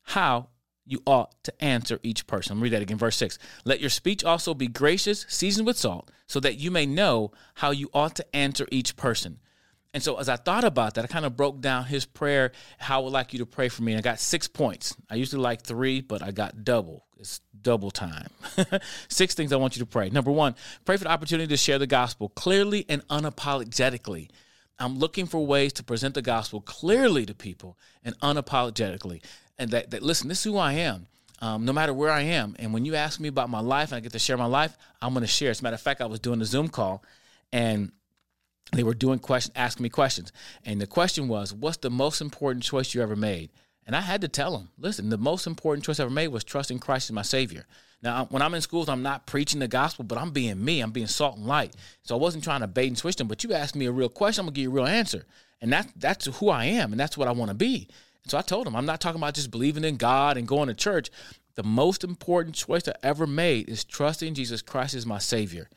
how 0.03 0.49
you 0.89 1.03
ought 1.07 1.45
to 1.45 1.65
answer 1.65 2.01
each 2.03 2.27
person. 2.27 2.61
Read 2.61 2.73
that 2.73 2.83
again, 2.83 2.97
verse 2.97 3.17
6. 3.17 3.39
Let 3.65 3.81
your 3.81 3.91
speech 3.91 4.25
also 4.25 4.55
be 4.55 4.69
gracious, 4.69 5.27
seasoned 5.29 5.67
with 5.67 5.77
salt, 5.77 6.11
so 6.27 6.41
that 6.41 6.59
you 6.59 6.71
may 6.71 6.87
know 6.87 7.31
how 7.55 7.71
you 7.71 7.91
ought 7.93 8.17
to 8.17 8.37
answer 8.37 8.67
each 8.71 8.97
person. 8.97 9.39
And 9.95 10.03
so, 10.03 10.17
as 10.19 10.29
I 10.29 10.37
thought 10.37 10.65
about 10.65 10.95
that, 10.95 11.05
I 11.05 11.09
kind 11.09 11.25
of 11.25 11.37
broke 11.37 11.61
down 11.61 11.85
his 11.85 12.05
prayer, 12.05 12.53
how 12.79 13.01
I 13.01 13.05
would 13.05 13.13
like 13.13 13.33
you 13.33 13.39
to 13.41 13.47
pray 13.47 13.69
for 13.69 13.83
me. 13.83 13.93
And 13.93 13.99
I 13.99 14.03
got 14.03 14.21
six 14.21 14.47
points. 14.47 14.95
I 15.11 15.15
usually 15.15 15.43
like 15.43 15.63
three, 15.63 16.01
but 16.01 16.23
I 16.23 16.31
got 16.31 16.65
double. 16.65 17.07
It's 17.19 17.41
double 17.61 17.91
time. 17.91 18.29
six 19.09 19.35
things 19.35 19.53
I 19.53 19.57
want 19.57 19.77
you 19.77 19.81
to 19.81 19.87
pray. 19.87 20.11
Number 20.11 20.31
one, 20.31 20.55
pray 20.85 20.97
for 20.97 21.05
the 21.05 21.11
opportunity 21.11 21.49
to 21.49 21.57
share 21.57 21.79
the 21.79 21.87
gospel 21.87 22.29
clearly 22.29 22.85
and 22.89 23.07
unapologetically. 23.09 24.29
I'm 24.79 24.99
looking 24.99 25.27
for 25.27 25.45
ways 25.45 25.73
to 25.75 25.83
present 25.83 26.15
the 26.15 26.23
gospel 26.23 26.61
clearly 26.61 27.27
to 27.27 27.35
people 27.35 27.77
and 28.05 28.17
unapologetically 28.21 29.23
and 29.59 29.71
that, 29.71 29.91
that 29.91 30.03
listen, 30.03 30.29
this 30.29 30.39
is 30.39 30.45
who 30.45 30.59
I 30.59 30.75
am. 30.75 31.07
Um, 31.41 31.65
no 31.65 31.73
matter 31.73 31.95
where 31.95 32.11
I 32.11 32.23
am. 32.23 32.57
And 32.59 32.75
when 32.75 32.85
you 32.85 32.97
ask 32.97 33.21
me 33.21 33.29
about 33.29 33.49
my 33.49 33.61
life 33.61 33.93
and 33.93 33.97
I 33.97 34.01
get 34.01 34.11
to 34.11 34.19
share 34.19 34.37
my 34.37 34.47
life, 34.47 34.77
I'm 35.01 35.13
going 35.13 35.21
to 35.21 35.29
share. 35.29 35.51
As 35.53 35.61
a 35.61 35.63
matter 35.63 35.75
of 35.75 35.81
fact, 35.81 36.01
I 36.01 36.07
was 36.07 36.19
doing 36.19 36.41
a 36.41 36.45
Zoom 36.45 36.69
call 36.69 37.05
and 37.53 37.93
they 38.73 38.83
were 38.83 38.93
doing 38.93 39.21
question, 39.21 39.53
asking 39.55 39.85
me 39.85 39.89
questions. 39.89 40.33
And 40.65 40.81
the 40.81 40.87
question 40.89 41.29
was, 41.29 41.55
what's 41.55 41.77
the 41.77 41.91
most 41.91 42.21
important 42.21 42.65
choice 42.65 42.93
you 42.93 43.03
ever 43.03 43.15
made? 43.15 43.51
And 43.87 43.95
I 43.95 44.01
had 44.01 44.21
to 44.23 44.29
tell 44.29 44.51
them, 44.51 44.71
listen, 44.79 45.11
the 45.11 45.17
most 45.17 45.47
important 45.47 45.85
choice 45.85 46.01
I 46.01 46.03
ever 46.03 46.13
made 46.13 46.29
was 46.29 46.43
trusting 46.45 46.81
Christ 46.81 47.09
as 47.09 47.15
my 47.15 47.23
Savior. 47.23 47.65
Now, 48.03 48.27
when 48.31 48.43
I'm 48.43 48.55
in 48.55 48.61
schools, 48.61 48.89
I'm 48.89 49.03
not 49.03 49.27
preaching 49.27 49.61
the 49.61 49.69
gospel, 49.69 50.05
but 50.05 50.19
I'm 50.19 50.31
being 50.31 50.63
me. 50.63 50.81
I'm 50.81 50.91
being 50.91 51.07
salt 51.07 51.37
and 51.37 51.47
light. 51.47 51.75
So 52.03 52.15
I 52.15 52.19
wasn't 52.19 52.45
trying 52.45 52.61
to 52.61 52.67
bait 52.67 52.89
and 52.89 52.99
switch 52.99 53.17
them. 53.17 53.29
But 53.29 53.43
you 53.43 53.53
asked 53.55 53.75
me 53.75 53.87
a 53.87 53.93
real 53.93 54.09
question, 54.09 54.43
I'm 54.43 54.47
gonna 54.47 54.55
give 54.55 54.65
you 54.65 54.71
a 54.71 54.75
real 54.75 54.87
answer, 54.87 55.25
and 55.61 55.73
that's 55.73 55.93
that's 55.97 56.27
who 56.27 56.49
I 56.51 56.67
am, 56.67 56.93
and 56.93 57.01
that's 57.01 57.17
what 57.17 57.29
I 57.29 57.33
want 57.33 57.51
to 57.51 57.57
be. 57.57 57.89
So 58.29 58.39
I 58.39 58.43
told 58.43 58.67
him, 58.67 58.77
I'm 58.77 58.87
not 58.87 59.01
talking 59.01 59.21
about 59.21 59.35
just 59.35 59.51
believing 59.51 59.85
in 59.85 59.97
God 59.97 60.37
and 60.37 60.47
going 60.47 60.69
to 60.69 60.75
church. 60.75 61.11
The 61.55 61.63
most 61.63 62.05
important 62.05 62.55
choice 62.55 62.87
I 62.87 62.95
ever 63.03 63.27
made 63.27 63.69
is 63.69 63.85
trusting 63.85 64.35
Jesus 64.35 64.63
Christ 64.63 64.95
as 64.95 65.07
my 65.07 65.19
Savior. 65.19 65.69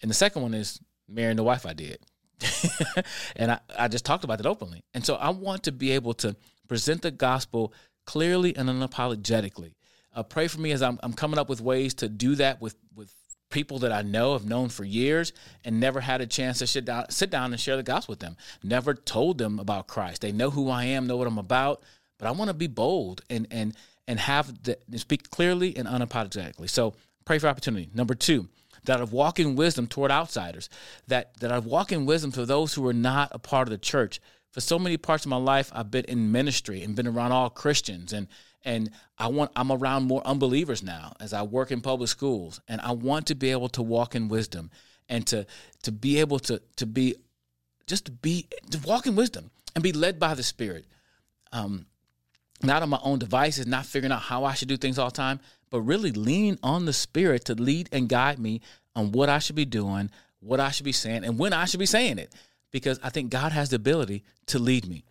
And 0.00 0.10
the 0.10 0.14
second 0.14 0.42
one 0.42 0.54
is 0.54 0.80
marrying 1.08 1.36
the 1.36 1.42
wife 1.42 1.66
I 1.66 1.74
did. 1.74 1.98
and 3.36 3.52
I, 3.52 3.60
I 3.78 3.88
just 3.88 4.04
talked 4.04 4.24
about 4.24 4.40
it 4.40 4.46
openly. 4.46 4.82
And 4.94 5.04
so 5.04 5.16
I 5.16 5.30
want 5.30 5.64
to 5.64 5.72
be 5.72 5.90
able 5.92 6.14
to 6.14 6.36
present 6.68 7.02
the 7.02 7.10
gospel 7.10 7.74
clearly 8.06 8.56
and 8.56 8.68
unapologetically. 8.68 9.74
Uh, 10.14 10.22
pray 10.22 10.48
for 10.48 10.60
me 10.60 10.72
as 10.72 10.82
I'm, 10.82 10.98
I'm 11.02 11.12
coming 11.12 11.38
up 11.38 11.48
with 11.48 11.60
ways 11.60 11.94
to 11.94 12.08
do 12.08 12.34
that 12.36 12.60
with, 12.60 12.76
with 12.94 13.14
people 13.50 13.80
that 13.80 13.92
I 13.92 14.02
know 14.02 14.32
have 14.32 14.46
known 14.46 14.68
for 14.68 14.84
years 14.84 15.32
and 15.64 15.78
never 15.78 16.00
had 16.00 16.20
a 16.20 16.26
chance 16.26 16.58
to 16.58 16.66
sit 16.66 16.84
down, 16.84 17.10
sit 17.10 17.30
down 17.30 17.52
and 17.52 17.60
share 17.60 17.76
the 17.76 17.82
gospel 17.82 18.12
with 18.12 18.20
them. 18.20 18.36
Never 18.62 18.94
told 18.94 19.38
them 19.38 19.58
about 19.58 19.88
Christ. 19.88 20.22
They 20.22 20.32
know 20.32 20.50
who 20.50 20.70
I 20.70 20.84
am, 20.84 21.06
know 21.06 21.16
what 21.16 21.26
I'm 21.26 21.38
about, 21.38 21.82
but 22.18 22.28
I 22.28 22.30
want 22.30 22.48
to 22.48 22.54
be 22.54 22.68
bold 22.68 23.22
and 23.28 23.46
and 23.50 23.76
and 24.08 24.18
have 24.18 24.62
the 24.62 24.78
speak 24.96 25.30
clearly 25.30 25.76
and 25.76 25.86
unapologetically. 25.86 26.70
So 26.70 26.94
pray 27.24 27.38
for 27.38 27.48
opportunity. 27.48 27.90
Number 27.94 28.14
two, 28.14 28.48
that 28.84 29.00
I 29.00 29.04
walk 29.04 29.38
in 29.38 29.56
wisdom 29.56 29.86
toward 29.86 30.10
outsiders. 30.10 30.68
That 31.08 31.38
that 31.40 31.52
I 31.52 31.58
walk 31.58 31.92
in 31.92 32.06
wisdom 32.06 32.30
for 32.30 32.46
those 32.46 32.74
who 32.74 32.86
are 32.86 32.94
not 32.94 33.30
a 33.32 33.38
part 33.38 33.68
of 33.68 33.72
the 33.72 33.78
church. 33.78 34.20
For 34.52 34.60
so 34.60 34.80
many 34.80 34.96
parts 34.96 35.24
of 35.24 35.30
my 35.30 35.36
life, 35.36 35.70
I've 35.72 35.92
been 35.92 36.06
in 36.06 36.32
ministry 36.32 36.82
and 36.82 36.96
been 36.96 37.06
around 37.06 37.30
all 37.30 37.50
Christians 37.50 38.12
and 38.12 38.26
and 38.64 38.90
I 39.18 39.28
want 39.28 39.50
I'm 39.56 39.72
around 39.72 40.04
more 40.04 40.22
unbelievers 40.26 40.82
now 40.82 41.14
as 41.20 41.32
I 41.32 41.42
work 41.42 41.70
in 41.70 41.80
public 41.80 42.08
schools. 42.08 42.60
And 42.68 42.80
I 42.80 42.92
want 42.92 43.26
to 43.28 43.34
be 43.34 43.50
able 43.50 43.68
to 43.70 43.82
walk 43.82 44.14
in 44.14 44.28
wisdom 44.28 44.70
and 45.08 45.26
to 45.28 45.46
to 45.82 45.92
be 45.92 46.20
able 46.20 46.38
to 46.40 46.60
to 46.76 46.86
be 46.86 47.16
just 47.86 48.06
to 48.06 48.12
be 48.12 48.48
to 48.70 48.78
walk 48.80 49.06
in 49.06 49.16
wisdom 49.16 49.50
and 49.74 49.82
be 49.82 49.92
led 49.92 50.18
by 50.18 50.34
the 50.34 50.42
spirit. 50.42 50.86
Um 51.52 51.86
not 52.62 52.82
on 52.82 52.90
my 52.90 53.00
own 53.02 53.18
devices 53.18 53.66
not 53.66 53.86
figuring 53.86 54.12
out 54.12 54.20
how 54.22 54.44
I 54.44 54.52
should 54.54 54.68
do 54.68 54.76
things 54.76 54.98
all 54.98 55.08
the 55.08 55.16
time 55.16 55.40
but 55.70 55.80
really 55.80 56.12
leaning 56.12 56.58
on 56.62 56.84
the 56.84 56.92
spirit 56.92 57.46
to 57.46 57.54
lead 57.54 57.88
and 57.90 58.08
guide 58.08 58.38
me 58.38 58.60
on 58.94 59.12
what 59.12 59.30
I 59.30 59.38
should 59.38 59.56
be 59.56 59.64
doing 59.64 60.10
what 60.40 60.58
I 60.58 60.70
should 60.70 60.84
be 60.84 60.92
saying 60.92 61.24
and 61.24 61.38
when 61.38 61.52
I 61.52 61.66
should 61.66 61.80
be 61.80 61.86
saying 61.86 62.18
it. 62.18 62.34
Because 62.72 63.00
I 63.02 63.10
think 63.10 63.30
God 63.30 63.52
has 63.52 63.70
the 63.70 63.76
ability 63.76 64.24
to 64.46 64.58
lead 64.58 64.88
me. 64.88 65.04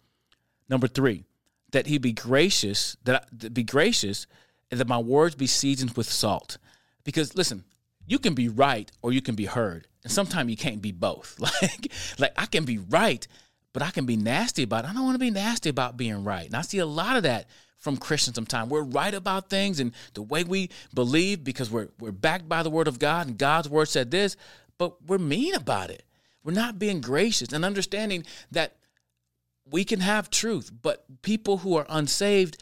Number 0.70 0.88
3 0.88 1.26
that 1.72 1.88
he 1.88 1.98
be 1.98 2.14
gracious, 2.14 2.98
that, 3.04 3.28
I, 3.44 3.48
be 3.50 3.64
gracious, 3.64 4.28
and 4.72 4.80
that 4.80 4.88
my 4.88 4.98
words 4.98 5.36
be 5.36 5.48
seasoned 5.48 5.92
with 5.92 6.10
salt. 6.10 6.58
Because 7.04 7.36
listen, 7.36 7.64
you 8.06 8.20
can 8.20 8.34
be 8.34 8.50
right 8.50 8.92
or 9.02 9.12
you 9.12 9.22
can 9.22 9.36
be 9.36 9.46
heard, 9.46 9.88
and 10.04 10.12
sometimes 10.12 10.50
you 10.50 10.58
can't 10.58 10.82
be 10.82 10.92
both. 10.92 11.40
Like, 11.62 11.92
like 12.18 12.34
I 12.38 12.46
can 12.46 12.66
be 12.66 12.78
right, 12.78 13.28
but 13.74 13.84
I 13.84 13.92
can 13.92 14.06
be 14.06 14.18
nasty 14.18 14.64
about 14.64 14.86
it. 14.86 14.90
I 14.90 14.94
don't 14.94 15.04
want 15.04 15.16
to 15.16 15.20
be 15.20 15.32
nasty 15.32 15.70
about 15.70 15.98
being 15.98 16.24
right. 16.24 16.46
And 16.46 16.56
I 16.56 16.62
see 16.62 16.80
a 16.80 16.86
lot 16.86 17.18
of 17.18 17.24
that 17.24 17.48
from 17.78 17.98
Christians 17.98 18.36
sometimes. 18.36 18.70
We're 18.70 18.82
right 18.82 19.14
about 19.14 19.50
things 19.50 19.80
and 19.80 19.94
the 20.14 20.22
way 20.22 20.44
we 20.44 20.70
believe 20.94 21.44
because 21.44 21.72
we're 21.72 21.90
we're 22.00 22.12
backed 22.12 22.50
by 22.50 22.64
the 22.64 22.70
word 22.70 22.88
of 22.88 23.00
God 23.00 23.28
and 23.28 23.38
God's 23.38 23.70
word 23.70 23.88
said 23.88 24.12
this, 24.12 24.36
but 24.78 25.02
we're 25.06 25.18
mean 25.18 25.56
about 25.56 25.90
it. 25.90 26.04
We're 26.44 26.54
not 26.54 26.80
being 26.80 27.02
gracious 27.02 27.54
and 27.54 27.66
understanding 27.66 28.26
that 28.52 28.76
we 29.72 29.84
can 29.84 30.00
have 30.00 30.30
truth, 30.30 30.72
but 30.82 31.06
people 31.22 31.60
who 31.60 31.76
are 31.76 31.86
unsaved 31.90 32.62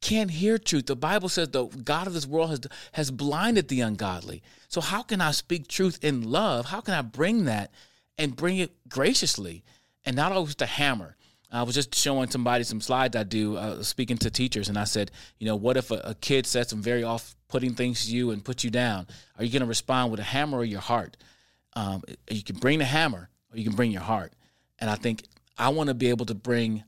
can't 0.00 0.30
hear 0.30 0.58
truth. 0.58 0.86
The 0.86 0.96
Bible 0.96 1.28
says 1.28 1.48
the 1.48 1.66
God 1.66 2.06
of 2.06 2.14
this 2.14 2.26
world 2.26 2.50
has 2.50 2.60
has 2.92 3.10
blinded 3.10 3.68
the 3.68 3.82
ungodly. 3.82 4.42
So 4.68 4.80
how 4.80 5.02
can 5.02 5.20
I 5.20 5.30
speak 5.32 5.68
truth 5.68 5.98
in 6.02 6.22
love? 6.22 6.66
How 6.66 6.80
can 6.80 6.94
I 6.94 7.02
bring 7.02 7.44
that 7.44 7.70
and 8.16 8.34
bring 8.34 8.58
it 8.58 8.72
graciously 8.88 9.62
and 10.04 10.16
not 10.16 10.32
always 10.32 10.54
the 10.54 10.66
hammer? 10.66 11.16
I 11.52 11.64
was 11.64 11.74
just 11.74 11.94
showing 11.94 12.30
somebody 12.30 12.62
some 12.62 12.80
slides 12.80 13.16
I 13.16 13.24
do, 13.24 13.56
uh, 13.56 13.82
speaking 13.82 14.16
to 14.18 14.30
teachers, 14.30 14.68
and 14.68 14.78
I 14.78 14.84
said, 14.84 15.10
you 15.38 15.46
know, 15.46 15.56
what 15.56 15.76
if 15.76 15.90
a, 15.90 15.96
a 16.04 16.14
kid 16.14 16.46
says 16.46 16.68
some 16.68 16.80
very 16.80 17.02
off-putting 17.02 17.74
things 17.74 18.06
to 18.06 18.12
you 18.14 18.30
and 18.30 18.44
put 18.44 18.62
you 18.62 18.70
down? 18.70 19.08
Are 19.36 19.44
you 19.44 19.50
going 19.50 19.62
to 19.62 19.66
respond 19.66 20.12
with 20.12 20.20
a 20.20 20.24
hammer 20.24 20.58
or 20.58 20.64
your 20.64 20.80
heart? 20.80 21.16
Um, 21.74 22.04
you 22.30 22.44
can 22.44 22.56
bring 22.56 22.78
the 22.78 22.84
hammer 22.84 23.28
or 23.52 23.58
you 23.58 23.64
can 23.64 23.74
bring 23.74 23.90
your 23.90 24.02
heart. 24.02 24.32
And 24.78 24.88
I 24.88 24.94
think 24.94 25.24
I 25.60 25.68
want 25.68 25.88
to 25.88 25.94
be 25.94 26.08
able 26.08 26.26
to 26.26 26.34
bring 26.34 26.84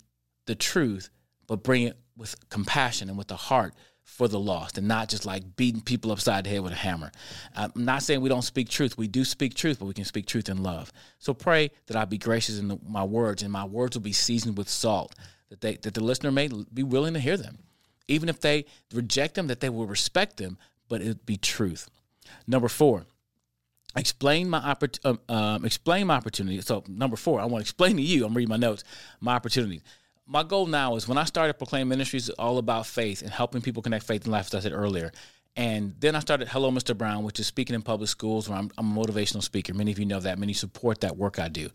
the 0.46 0.54
truth, 0.54 1.10
but 1.46 1.62
bring 1.62 1.82
it 1.82 1.96
with 2.16 2.48
compassion 2.48 3.08
and 3.08 3.18
with 3.18 3.28
the 3.28 3.36
heart 3.36 3.74
for 4.02 4.28
the 4.28 4.40
lost 4.40 4.78
and 4.78 4.88
not 4.88 5.08
just 5.08 5.26
like 5.26 5.56
beating 5.56 5.80
people 5.80 6.10
upside 6.10 6.44
the 6.44 6.50
head 6.50 6.62
with 6.62 6.72
a 6.72 6.76
hammer. 6.76 7.12
I'm 7.54 7.70
not 7.76 8.02
saying 8.02 8.20
we 8.20 8.30
don't 8.30 8.42
speak 8.42 8.68
truth. 8.68 8.96
We 8.96 9.08
do 9.08 9.24
speak 9.24 9.54
truth, 9.54 9.78
but 9.78 9.84
we 9.84 9.94
can 9.94 10.06
speak 10.06 10.26
truth 10.26 10.48
in 10.48 10.62
love. 10.62 10.90
So 11.18 11.34
pray 11.34 11.70
that 11.86 11.96
I 11.96 12.06
be 12.06 12.18
gracious 12.18 12.58
in 12.58 12.68
the, 12.68 12.78
my 12.86 13.04
words 13.04 13.42
and 13.42 13.52
my 13.52 13.64
words 13.64 13.94
will 13.94 14.02
be 14.02 14.12
seasoned 14.12 14.56
with 14.56 14.68
salt, 14.68 15.14
that 15.50 15.60
they 15.60 15.76
that 15.76 15.94
the 15.94 16.02
listener 16.02 16.32
may 16.32 16.48
be 16.72 16.82
willing 16.82 17.14
to 17.14 17.20
hear 17.20 17.36
them. 17.36 17.58
Even 18.08 18.28
if 18.28 18.40
they 18.40 18.64
reject 18.92 19.34
them, 19.34 19.46
that 19.46 19.60
they 19.60 19.68
will 19.68 19.86
respect 19.86 20.38
them, 20.38 20.58
but 20.88 21.02
it 21.02 21.24
be 21.24 21.36
truth. 21.36 21.88
Number 22.46 22.68
four, 22.68 23.04
explain 23.96 24.48
my 24.48 24.60
oppor- 24.60 24.98
um, 25.04 25.20
um, 25.28 25.64
explain 25.64 26.06
my 26.06 26.16
opportunity. 26.16 26.60
So 26.60 26.84
number 26.88 27.16
four, 27.16 27.40
I 27.40 27.44
want 27.44 27.64
to 27.64 27.68
explain 27.68 27.96
to 27.96 28.02
you. 28.02 28.24
I'm 28.24 28.34
reading 28.34 28.50
my 28.50 28.56
notes. 28.56 28.84
My 29.20 29.34
opportunities. 29.34 29.82
My 30.26 30.42
goal 30.42 30.66
now 30.66 30.96
is 30.96 31.08
when 31.08 31.18
I 31.18 31.24
started 31.24 31.54
Proclaim 31.54 31.88
Ministries, 31.88 32.30
all 32.30 32.58
about 32.58 32.86
faith 32.86 33.22
and 33.22 33.30
helping 33.30 33.60
people 33.60 33.82
connect 33.82 34.04
faith 34.04 34.22
and 34.24 34.32
life, 34.32 34.46
as 34.46 34.54
I 34.54 34.60
said 34.60 34.72
earlier. 34.72 35.12
And 35.56 35.94
then 35.98 36.14
I 36.14 36.20
started 36.20 36.48
Hello, 36.48 36.70
Mr. 36.70 36.96
Brown, 36.96 37.24
which 37.24 37.38
is 37.38 37.46
speaking 37.46 37.74
in 37.74 37.82
public 37.82 38.08
schools, 38.08 38.48
where 38.48 38.58
I'm, 38.58 38.70
I'm 38.78 38.96
a 38.96 39.00
motivational 39.00 39.42
speaker. 39.42 39.74
Many 39.74 39.92
of 39.92 39.98
you 39.98 40.06
know 40.06 40.20
that. 40.20 40.38
Many 40.38 40.54
support 40.54 41.00
that 41.00 41.16
work 41.16 41.38
I 41.38 41.48
do. 41.48 41.68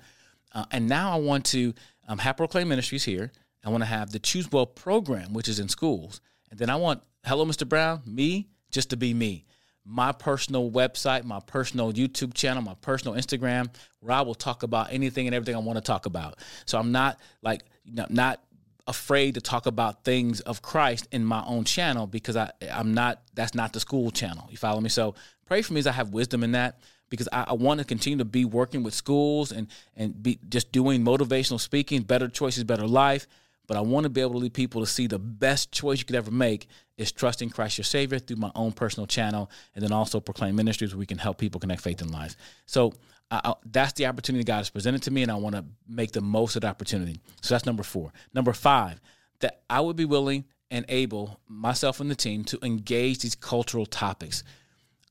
Uh, 0.56 0.66
and 0.72 0.88
now 0.88 1.12
I 1.12 1.18
want 1.18 1.46
to 1.48 1.74
um, 2.08 2.18
have 2.20 2.38
Proclaim 2.38 2.70
Ministries 2.70 3.04
here. 3.04 3.32
I 3.64 3.70
want 3.70 3.82
to 3.82 3.88
have 3.88 4.12
the 4.12 4.20
Choose 4.20 4.52
Well 4.52 4.66
program, 4.66 5.34
which 5.34 5.48
is 5.48 5.60
in 5.60 5.70
schools. 5.70 6.22
And 6.50 6.58
then 6.58 6.70
I 6.70 6.78
want 6.78 7.04
Hello, 7.26 7.46
Mr. 7.46 7.68
Brown, 7.68 8.02
me, 8.06 8.48
just 8.72 8.90
to 8.92 8.98
be 8.98 9.14
me. 9.14 9.46
My 9.90 10.12
personal 10.12 10.70
website, 10.70 11.24
my 11.24 11.40
personal 11.40 11.94
YouTube 11.94 12.34
channel, 12.34 12.62
my 12.62 12.76
personal 12.82 13.16
Instagram, 13.16 13.70
where 14.02 14.16
I 14.16 14.22
will 14.22 14.36
talk 14.36 14.64
about 14.64 14.92
anything 14.92 15.28
and 15.28 15.36
everything 15.36 15.56
I 15.56 15.60
want 15.60 15.78
to 15.78 15.82
talk 15.82 16.06
about. 16.06 16.40
So 16.66 16.78
I'm 16.78 16.92
not 16.92 17.20
like, 17.42 17.64
not 17.86 18.42
afraid 18.88 19.36
to 19.36 19.42
talk 19.42 19.66
about 19.66 20.04
things 20.04 20.40
of 20.42 20.62
Christ 20.62 21.08
in 21.12 21.24
my 21.24 21.44
own 21.46 21.66
channel 21.66 22.08
because 22.08 22.38
I 22.38 22.52
I'm 22.72 22.94
not 22.94 23.22
that's 23.34 23.54
not 23.54 23.74
the 23.74 23.80
school 23.80 24.12
channel. 24.12 24.48
You 24.50 24.58
follow 24.58 24.80
me? 24.80 24.90
So 24.90 25.16
pray 25.46 25.62
for 25.62 25.74
me 25.74 25.80
as 25.80 25.88
I 25.88 25.92
have 25.92 26.10
wisdom 26.10 26.44
in 26.44 26.54
that 26.54 26.80
because 27.10 27.28
I, 27.32 27.46
I 27.50 27.54
want 27.54 27.80
to 27.80 27.86
continue 27.86 28.18
to 28.20 28.26
be 28.26 28.46
working 28.46 28.84
with 28.84 28.94
schools 28.94 29.52
and 29.52 29.68
and 29.96 30.22
be 30.24 30.40
just 30.50 30.72
doing 30.72 31.04
motivational 31.04 31.60
speaking, 31.60 32.02
better 32.02 32.30
choices, 32.30 32.64
better 32.64 32.88
life. 32.88 33.28
But 33.68 33.78
I 33.78 33.82
want 33.82 34.06
to 34.06 34.10
be 34.10 34.22
able 34.22 34.32
to 34.32 34.38
lead 34.38 34.54
people 34.54 34.82
to 34.82 34.88
see 34.88 35.08
the 35.08 35.20
best 35.20 35.72
choice 35.72 36.00
you 36.00 36.06
could 36.06 36.16
ever 36.16 36.32
make 36.32 36.68
is 36.98 37.12
trusting 37.12 37.50
Christ 37.50 37.78
your 37.78 37.86
Savior 37.86 38.18
through 38.18 38.38
my 38.38 38.52
own 38.56 38.72
personal 38.72 39.06
channel, 39.06 39.52
and 39.76 39.84
then 39.84 39.92
also 39.92 40.20
proclaim 40.20 40.56
ministries 40.56 40.94
where 40.94 41.00
we 41.00 41.06
can 41.06 41.18
help 41.18 41.38
people 41.38 41.60
connect 41.60 41.82
faith 41.82 42.02
and 42.02 42.12
lives. 42.12 42.38
So 42.66 42.94
I, 43.30 43.54
that's 43.66 43.94
the 43.94 44.06
opportunity 44.06 44.46
God 44.46 44.58
has 44.58 44.70
presented 44.70 45.04
to 45.04 45.12
me, 45.12 45.22
and 45.22 45.32
I 45.32 45.36
want 45.36 45.56
to 45.56 45.66
make 45.88 46.14
the 46.14 46.22
most 46.22 46.56
of 46.56 46.62
the 46.62 46.68
opportunity. 46.68 47.20
So 47.42 47.54
that's 47.54 47.66
number 47.66 47.84
four. 47.84 48.14
Number 48.34 48.54
five, 48.54 49.02
that 49.42 49.62
I 49.70 49.82
would 49.82 49.98
be 49.98 50.06
willing 50.06 50.46
and 50.72 50.86
able, 50.88 51.40
myself 51.48 52.00
and 52.00 52.10
the 52.10 52.16
team, 52.16 52.46
to 52.46 52.60
engage 52.64 53.20
these 53.20 53.36
cultural 53.36 53.86
topics. 53.86 54.44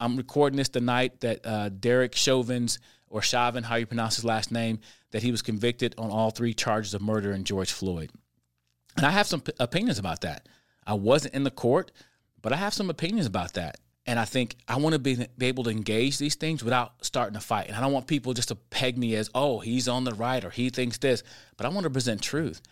I'm 0.00 0.16
recording 0.16 0.56
this 0.56 0.68
the 0.68 0.80
night 0.80 1.20
that 1.20 1.44
uh, 1.44 1.68
Derek 1.68 2.14
Chauvins, 2.14 2.78
or 3.08 3.22
Chauvin, 3.22 3.64
how 3.64 3.76
you 3.76 3.86
pronounce 3.86 4.16
his 4.16 4.24
last 4.24 4.50
name, 4.50 4.80
that 5.12 5.22
he 5.22 5.30
was 5.30 5.42
convicted 5.42 5.94
on 5.96 6.10
all 6.10 6.30
three 6.30 6.54
charges 6.54 6.94
of 6.94 7.02
murder 7.02 7.32
in 7.32 7.44
George 7.44 7.70
Floyd. 7.70 8.10
And 8.96 9.06
I 9.06 9.10
have 9.10 9.26
some 9.26 9.40
p- 9.40 9.52
opinions 9.58 9.98
about 9.98 10.22
that. 10.22 10.48
I 10.86 10.94
wasn't 10.94 11.34
in 11.34 11.44
the 11.44 11.50
court, 11.50 11.92
but 12.40 12.52
I 12.52 12.56
have 12.56 12.74
some 12.74 12.90
opinions 12.90 13.26
about 13.26 13.54
that. 13.54 13.78
And 14.06 14.20
I 14.20 14.24
think 14.24 14.56
I 14.68 14.76
want 14.76 14.92
to 14.92 15.00
be, 15.00 15.26
be 15.36 15.46
able 15.46 15.64
to 15.64 15.70
engage 15.70 16.18
these 16.18 16.36
things 16.36 16.62
without 16.62 17.04
starting 17.04 17.36
a 17.36 17.40
fight. 17.40 17.66
And 17.66 17.76
I 17.76 17.80
don't 17.80 17.92
want 17.92 18.06
people 18.06 18.34
just 18.34 18.48
to 18.48 18.54
peg 18.54 18.96
me 18.96 19.16
as, 19.16 19.28
oh, 19.34 19.58
he's 19.58 19.88
on 19.88 20.04
the 20.04 20.14
right 20.14 20.44
or 20.44 20.50
he 20.50 20.70
thinks 20.70 20.98
this, 20.98 21.24
but 21.56 21.66
I 21.66 21.70
want 21.70 21.84
to 21.84 21.90
present 21.90 22.22
truth. 22.22 22.62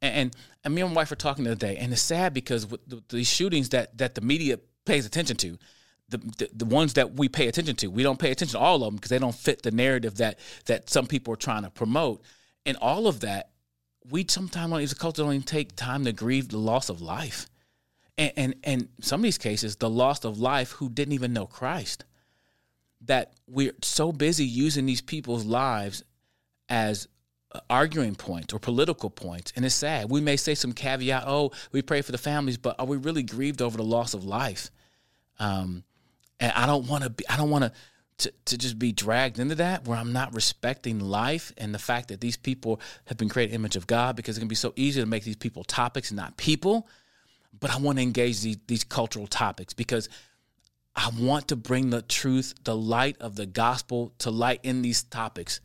And, 0.00 0.14
and, 0.14 0.36
and 0.62 0.74
me 0.74 0.82
and 0.82 0.90
my 0.92 0.98
wife 0.98 1.10
were 1.10 1.16
talking 1.16 1.44
the 1.44 1.50
other 1.50 1.66
day, 1.66 1.76
and 1.76 1.92
it's 1.92 2.02
sad 2.02 2.32
because 2.32 2.66
with 2.66 2.80
the, 2.88 3.02
these 3.08 3.28
shootings 3.28 3.70
that, 3.70 3.98
that 3.98 4.14
the 4.14 4.20
media 4.20 4.60
pays 4.84 5.04
attention 5.04 5.36
to, 5.38 5.58
the, 6.08 6.18
the, 6.18 6.50
the 6.52 6.64
ones 6.64 6.94
that 6.94 7.14
we 7.14 7.28
pay 7.28 7.48
attention 7.48 7.76
to, 7.76 7.88
we 7.88 8.02
don't 8.02 8.18
pay 8.18 8.30
attention 8.30 8.58
to 8.58 8.64
all 8.64 8.76
of 8.76 8.82
them 8.82 8.94
because 8.96 9.10
they 9.10 9.18
don't 9.18 9.34
fit 9.34 9.62
the 9.62 9.70
narrative 9.70 10.16
that 10.16 10.38
that 10.66 10.90
some 10.90 11.06
people 11.06 11.32
are 11.32 11.38
trying 11.38 11.62
to 11.62 11.70
promote. 11.70 12.22
And 12.66 12.76
all 12.76 13.06
of 13.06 13.20
that, 13.20 13.50
we 14.10 14.26
sometimes 14.28 14.72
as 14.74 14.92
a 14.92 14.96
culture 14.96 15.22
don't 15.22 15.32
even 15.32 15.42
take 15.42 15.76
time 15.76 16.04
to 16.04 16.12
grieve 16.12 16.48
the 16.48 16.58
loss 16.58 16.88
of 16.88 17.00
life. 17.00 17.46
And, 18.16 18.32
and 18.36 18.54
and 18.62 18.88
some 19.00 19.20
of 19.20 19.24
these 19.24 19.38
cases 19.38 19.76
the 19.76 19.90
loss 19.90 20.24
of 20.24 20.38
life 20.38 20.70
who 20.72 20.88
didn't 20.88 21.14
even 21.14 21.32
know 21.32 21.46
Christ 21.46 22.04
that 23.02 23.32
we're 23.48 23.74
so 23.82 24.12
busy 24.12 24.44
using 24.44 24.86
these 24.86 25.00
people's 25.00 25.44
lives 25.44 26.04
as 26.68 27.08
arguing 27.68 28.14
points 28.14 28.54
or 28.54 28.60
political 28.60 29.10
points 29.10 29.52
and 29.56 29.64
it's 29.64 29.74
sad. 29.74 30.10
We 30.10 30.20
may 30.20 30.36
say 30.36 30.54
some 30.54 30.72
caveat 30.72 31.24
oh 31.26 31.50
we 31.72 31.82
pray 31.82 32.02
for 32.02 32.12
the 32.12 32.18
families 32.18 32.56
but 32.56 32.76
are 32.78 32.86
we 32.86 32.98
really 32.98 33.24
grieved 33.24 33.60
over 33.60 33.76
the 33.76 33.82
loss 33.84 34.14
of 34.14 34.24
life? 34.24 34.70
Um, 35.40 35.82
and 36.40 36.52
i 36.54 36.66
don't 36.66 36.86
want 36.88 37.04
to 37.04 37.10
be 37.10 37.26
i 37.28 37.36
don't 37.36 37.50
want 37.50 37.64
to 37.64 37.72
to 38.18 38.32
to 38.44 38.56
just 38.56 38.78
be 38.78 38.92
dragged 38.92 39.38
into 39.38 39.54
that 39.56 39.86
where 39.86 39.98
i'm 39.98 40.12
not 40.12 40.32
respecting 40.34 41.00
life 41.00 41.52
and 41.58 41.74
the 41.74 41.78
fact 41.78 42.08
that 42.08 42.20
these 42.20 42.36
people 42.36 42.80
have 43.06 43.18
been 43.18 43.28
created 43.28 43.54
image 43.54 43.76
of 43.76 43.86
god 43.86 44.14
because 44.14 44.36
it 44.36 44.40
can 44.40 44.48
be 44.48 44.54
so 44.54 44.72
easy 44.76 45.00
to 45.00 45.06
make 45.06 45.24
these 45.24 45.36
people 45.36 45.64
topics 45.64 46.10
and 46.10 46.16
not 46.16 46.36
people 46.36 46.86
but 47.60 47.70
I 47.70 47.78
want 47.78 47.98
to 47.98 48.02
engage 48.02 48.40
these, 48.40 48.58
these 48.66 48.84
cultural 48.84 49.26
topics 49.26 49.72
because 49.74 50.08
I 50.96 51.10
want 51.18 51.48
to 51.48 51.56
bring 51.56 51.90
the 51.90 52.02
truth, 52.02 52.54
the 52.64 52.76
light 52.76 53.16
of 53.20 53.36
the 53.36 53.46
gospel 53.46 54.12
to 54.18 54.30
light 54.30 54.60
in 54.62 54.82
these 54.82 55.02
topics. 55.02 55.60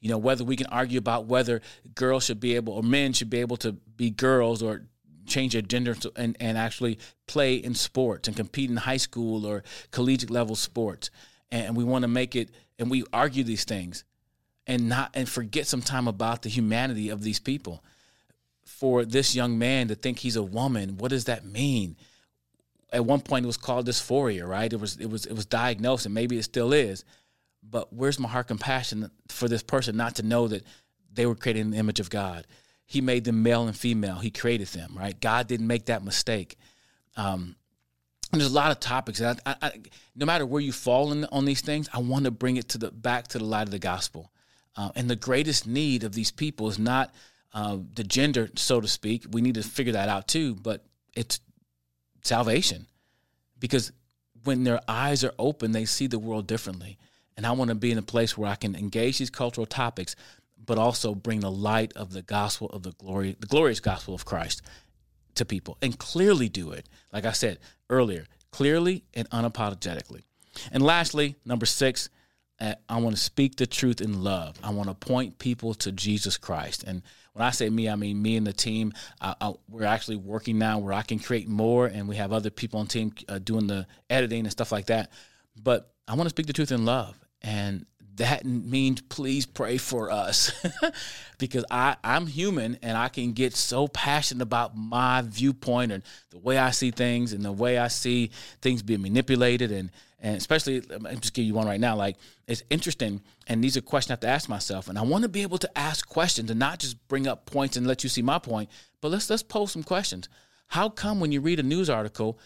You 0.00 0.10
know, 0.10 0.18
whether 0.18 0.44
we 0.44 0.56
can 0.56 0.66
argue 0.66 0.98
about 0.98 1.26
whether 1.26 1.60
girls 1.94 2.24
should 2.24 2.40
be 2.40 2.56
able 2.56 2.72
or 2.72 2.82
men 2.82 3.12
should 3.12 3.30
be 3.30 3.38
able 3.38 3.56
to 3.58 3.72
be 3.72 4.10
girls 4.10 4.62
or 4.62 4.82
change 5.26 5.52
their 5.52 5.62
gender 5.62 5.94
to, 5.94 6.12
and, 6.16 6.36
and 6.40 6.58
actually 6.58 6.98
play 7.26 7.54
in 7.54 7.74
sports 7.74 8.26
and 8.26 8.36
compete 8.36 8.70
in 8.70 8.76
high 8.76 8.96
school 8.96 9.46
or 9.46 9.62
collegiate 9.92 10.30
level 10.30 10.56
sports. 10.56 11.10
And 11.52 11.76
we 11.76 11.84
want 11.84 12.02
to 12.02 12.08
make 12.08 12.34
it, 12.34 12.50
and 12.78 12.90
we 12.90 13.04
argue 13.12 13.44
these 13.44 13.64
things 13.64 14.02
and 14.66 14.88
not 14.88 15.10
and 15.14 15.28
forget 15.28 15.66
some 15.66 15.82
time 15.82 16.08
about 16.08 16.42
the 16.42 16.48
humanity 16.48 17.10
of 17.10 17.22
these 17.22 17.38
people 17.38 17.84
for 18.64 19.04
this 19.04 19.34
young 19.34 19.58
man 19.58 19.88
to 19.88 19.94
think 19.94 20.18
he's 20.18 20.36
a 20.36 20.42
woman. 20.42 20.96
What 20.96 21.10
does 21.10 21.26
that 21.26 21.44
mean? 21.44 21.96
At 22.92 23.04
one 23.04 23.20
point, 23.20 23.44
it 23.44 23.46
was 23.46 23.56
called 23.56 23.86
dysphoria, 23.86 24.46
right? 24.46 24.72
It 24.72 24.80
was 24.80 24.96
it 24.96 25.06
was 25.06 25.26
it 25.26 25.34
was 25.34 25.46
diagnosed, 25.46 26.06
and 26.06 26.14
maybe 26.14 26.38
it 26.38 26.42
still 26.42 26.72
is. 26.72 27.04
But 27.62 27.92
where's 27.92 28.18
my 28.18 28.28
heart 28.28 28.48
compassion 28.48 29.10
for 29.28 29.46
this 29.46 29.62
person 29.62 29.96
not 29.96 30.16
to 30.16 30.22
know 30.22 30.48
that 30.48 30.64
they 31.12 31.26
were 31.26 31.34
created 31.34 31.60
in 31.60 31.70
the 31.70 31.78
image 31.78 32.00
of 32.00 32.10
God? 32.10 32.46
He 32.86 33.00
made 33.00 33.24
them 33.24 33.42
male 33.42 33.66
and 33.66 33.76
female. 33.76 34.16
He 34.16 34.30
created 34.30 34.68
them, 34.68 34.94
right? 34.96 35.18
God 35.18 35.46
didn't 35.46 35.66
make 35.66 35.86
that 35.86 36.04
mistake. 36.04 36.56
Um, 37.16 37.56
and 38.32 38.40
there's 38.40 38.50
a 38.50 38.54
lot 38.54 38.70
of 38.70 38.80
topics. 38.80 39.20
I, 39.20 39.36
I, 39.44 39.56
I, 39.60 39.72
no 40.16 40.24
matter 40.24 40.46
where 40.46 40.60
you 40.60 40.72
fall 40.72 41.12
in, 41.12 41.24
on 41.26 41.44
these 41.44 41.60
things, 41.60 41.88
I 41.92 41.98
want 41.98 42.24
to 42.24 42.30
bring 42.30 42.56
it 42.56 42.70
to 42.70 42.78
the 42.78 42.90
back 42.90 43.28
to 43.28 43.38
the 43.38 43.44
light 43.44 43.64
of 43.64 43.70
the 43.70 43.78
gospel. 43.78 44.32
Uh, 44.74 44.90
and 44.96 45.08
the 45.08 45.16
greatest 45.16 45.66
need 45.66 46.02
of 46.02 46.14
these 46.14 46.30
people 46.30 46.68
is 46.68 46.78
not 46.78 47.14
uh, 47.52 47.76
the 47.94 48.04
gender, 48.04 48.48
so 48.56 48.80
to 48.80 48.88
speak. 48.88 49.26
We 49.30 49.42
need 49.42 49.56
to 49.56 49.62
figure 49.62 49.92
that 49.92 50.08
out 50.08 50.28
too. 50.28 50.54
But 50.54 50.82
it's 51.14 51.40
salvation 52.22 52.86
because 53.58 53.92
when 54.44 54.64
their 54.64 54.80
eyes 54.88 55.24
are 55.24 55.34
open, 55.38 55.72
they 55.72 55.84
see 55.84 56.06
the 56.06 56.18
world 56.18 56.46
differently. 56.46 56.98
And 57.36 57.46
I 57.46 57.52
want 57.52 57.68
to 57.68 57.74
be 57.74 57.90
in 57.90 57.98
a 57.98 58.02
place 58.02 58.36
where 58.36 58.50
I 58.50 58.54
can 58.54 58.74
engage 58.74 59.18
these 59.18 59.30
cultural 59.30 59.66
topics, 59.66 60.16
but 60.64 60.78
also 60.78 61.14
bring 61.14 61.40
the 61.40 61.50
light 61.50 61.92
of 61.96 62.12
the 62.12 62.22
gospel 62.22 62.68
of 62.68 62.82
the 62.82 62.92
glory, 62.92 63.36
the 63.38 63.46
glorious 63.46 63.80
gospel 63.80 64.14
of 64.14 64.24
Christ 64.24 64.62
to 65.34 65.44
people 65.44 65.76
and 65.82 65.98
clearly 65.98 66.48
do 66.48 66.72
it. 66.72 66.88
Like 67.12 67.24
I 67.24 67.32
said 67.32 67.58
earlier, 67.92 68.26
clearly 68.50 69.04
and 69.14 69.28
unapologetically. 69.30 70.22
And 70.72 70.82
lastly, 70.82 71.36
number 71.44 71.66
six, 71.66 72.08
uh, 72.60 72.74
I 72.88 72.98
want 72.98 73.16
to 73.16 73.22
speak 73.22 73.56
the 73.56 73.66
truth 73.66 74.00
in 74.00 74.22
love. 74.22 74.58
I 74.62 74.70
want 74.70 74.88
to 74.88 74.94
point 74.94 75.38
people 75.38 75.74
to 75.74 75.92
Jesus 75.92 76.36
Christ. 76.36 76.84
And 76.84 77.02
when 77.32 77.44
I 77.44 77.50
say 77.50 77.68
me, 77.68 77.88
I 77.88 77.96
mean 77.96 78.20
me 78.20 78.36
and 78.36 78.46
the 78.46 78.52
team. 78.52 78.92
I, 79.20 79.34
I, 79.40 79.52
we're 79.68 79.84
actually 79.84 80.16
working 80.16 80.58
now 80.58 80.78
where 80.78 80.92
I 80.92 81.02
can 81.02 81.18
create 81.18 81.48
more, 81.48 81.86
and 81.86 82.08
we 82.08 82.16
have 82.16 82.32
other 82.32 82.50
people 82.50 82.80
on 82.80 82.86
team 82.86 83.12
uh, 83.28 83.38
doing 83.38 83.66
the 83.66 83.86
editing 84.10 84.40
and 84.40 84.50
stuff 84.50 84.72
like 84.72 84.86
that. 84.86 85.10
But 85.60 85.92
I 86.06 86.14
want 86.14 86.24
to 86.24 86.30
speak 86.30 86.46
the 86.46 86.52
truth 86.52 86.72
in 86.72 86.84
love, 86.84 87.18
and 87.40 87.86
that 88.16 88.44
means 88.44 89.00
please 89.00 89.46
pray 89.46 89.78
for 89.78 90.10
us 90.10 90.52
because 91.38 91.64
I, 91.70 91.96
I'm 92.04 92.26
human 92.26 92.78
and 92.82 92.96
I 92.96 93.08
can 93.08 93.32
get 93.32 93.56
so 93.56 93.88
passionate 93.88 94.42
about 94.42 94.76
my 94.76 95.22
viewpoint 95.22 95.92
and 95.92 96.02
the 96.30 96.38
way 96.38 96.58
I 96.58 96.70
see 96.70 96.90
things 96.90 97.32
and 97.32 97.44
the 97.44 97.52
way 97.52 97.78
I 97.78 97.88
see 97.88 98.30
things 98.60 98.82
being 98.82 99.02
manipulated 99.02 99.72
and 99.72 99.90
and 100.22 100.36
especially 100.36 100.82
I'm 100.90 101.18
just 101.18 101.34
give 101.34 101.44
you 101.44 101.54
one 101.54 101.66
right 101.66 101.80
now. 101.80 101.96
Like 101.96 102.16
it's 102.46 102.62
interesting, 102.70 103.20
and 103.48 103.62
these 103.62 103.76
are 103.76 103.80
questions 103.80 104.10
I 104.10 104.12
have 104.12 104.20
to 104.20 104.28
ask 104.28 104.48
myself, 104.48 104.88
and 104.88 104.96
I 104.96 105.02
want 105.02 105.22
to 105.22 105.28
be 105.28 105.42
able 105.42 105.58
to 105.58 105.78
ask 105.78 106.08
questions 106.08 106.48
and 106.48 106.60
not 106.60 106.78
just 106.78 107.08
bring 107.08 107.26
up 107.26 107.44
points 107.44 107.76
and 107.76 107.88
let 107.88 108.04
you 108.04 108.08
see 108.08 108.22
my 108.22 108.38
point, 108.38 108.70
but 109.00 109.10
let's 109.10 109.28
let's 109.28 109.42
pose 109.42 109.72
some 109.72 109.82
questions. 109.82 110.28
How 110.68 110.88
come 110.88 111.18
when 111.18 111.32
you 111.32 111.40
read 111.40 111.58
a 111.58 111.64
news 111.64 111.90
article, 111.90 112.38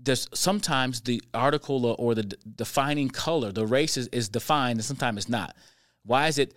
there's 0.00 0.28
sometimes 0.34 1.02
the 1.02 1.22
article 1.32 1.94
or 1.98 2.14
the 2.14 2.24
defining 2.24 3.08
color, 3.08 3.52
the 3.52 3.66
race 3.66 3.96
is, 3.96 4.08
is 4.08 4.28
defined, 4.28 4.78
and 4.78 4.84
sometimes 4.84 5.18
it's 5.18 5.28
not. 5.28 5.56
Why 6.04 6.28
is 6.28 6.38
it 6.38 6.54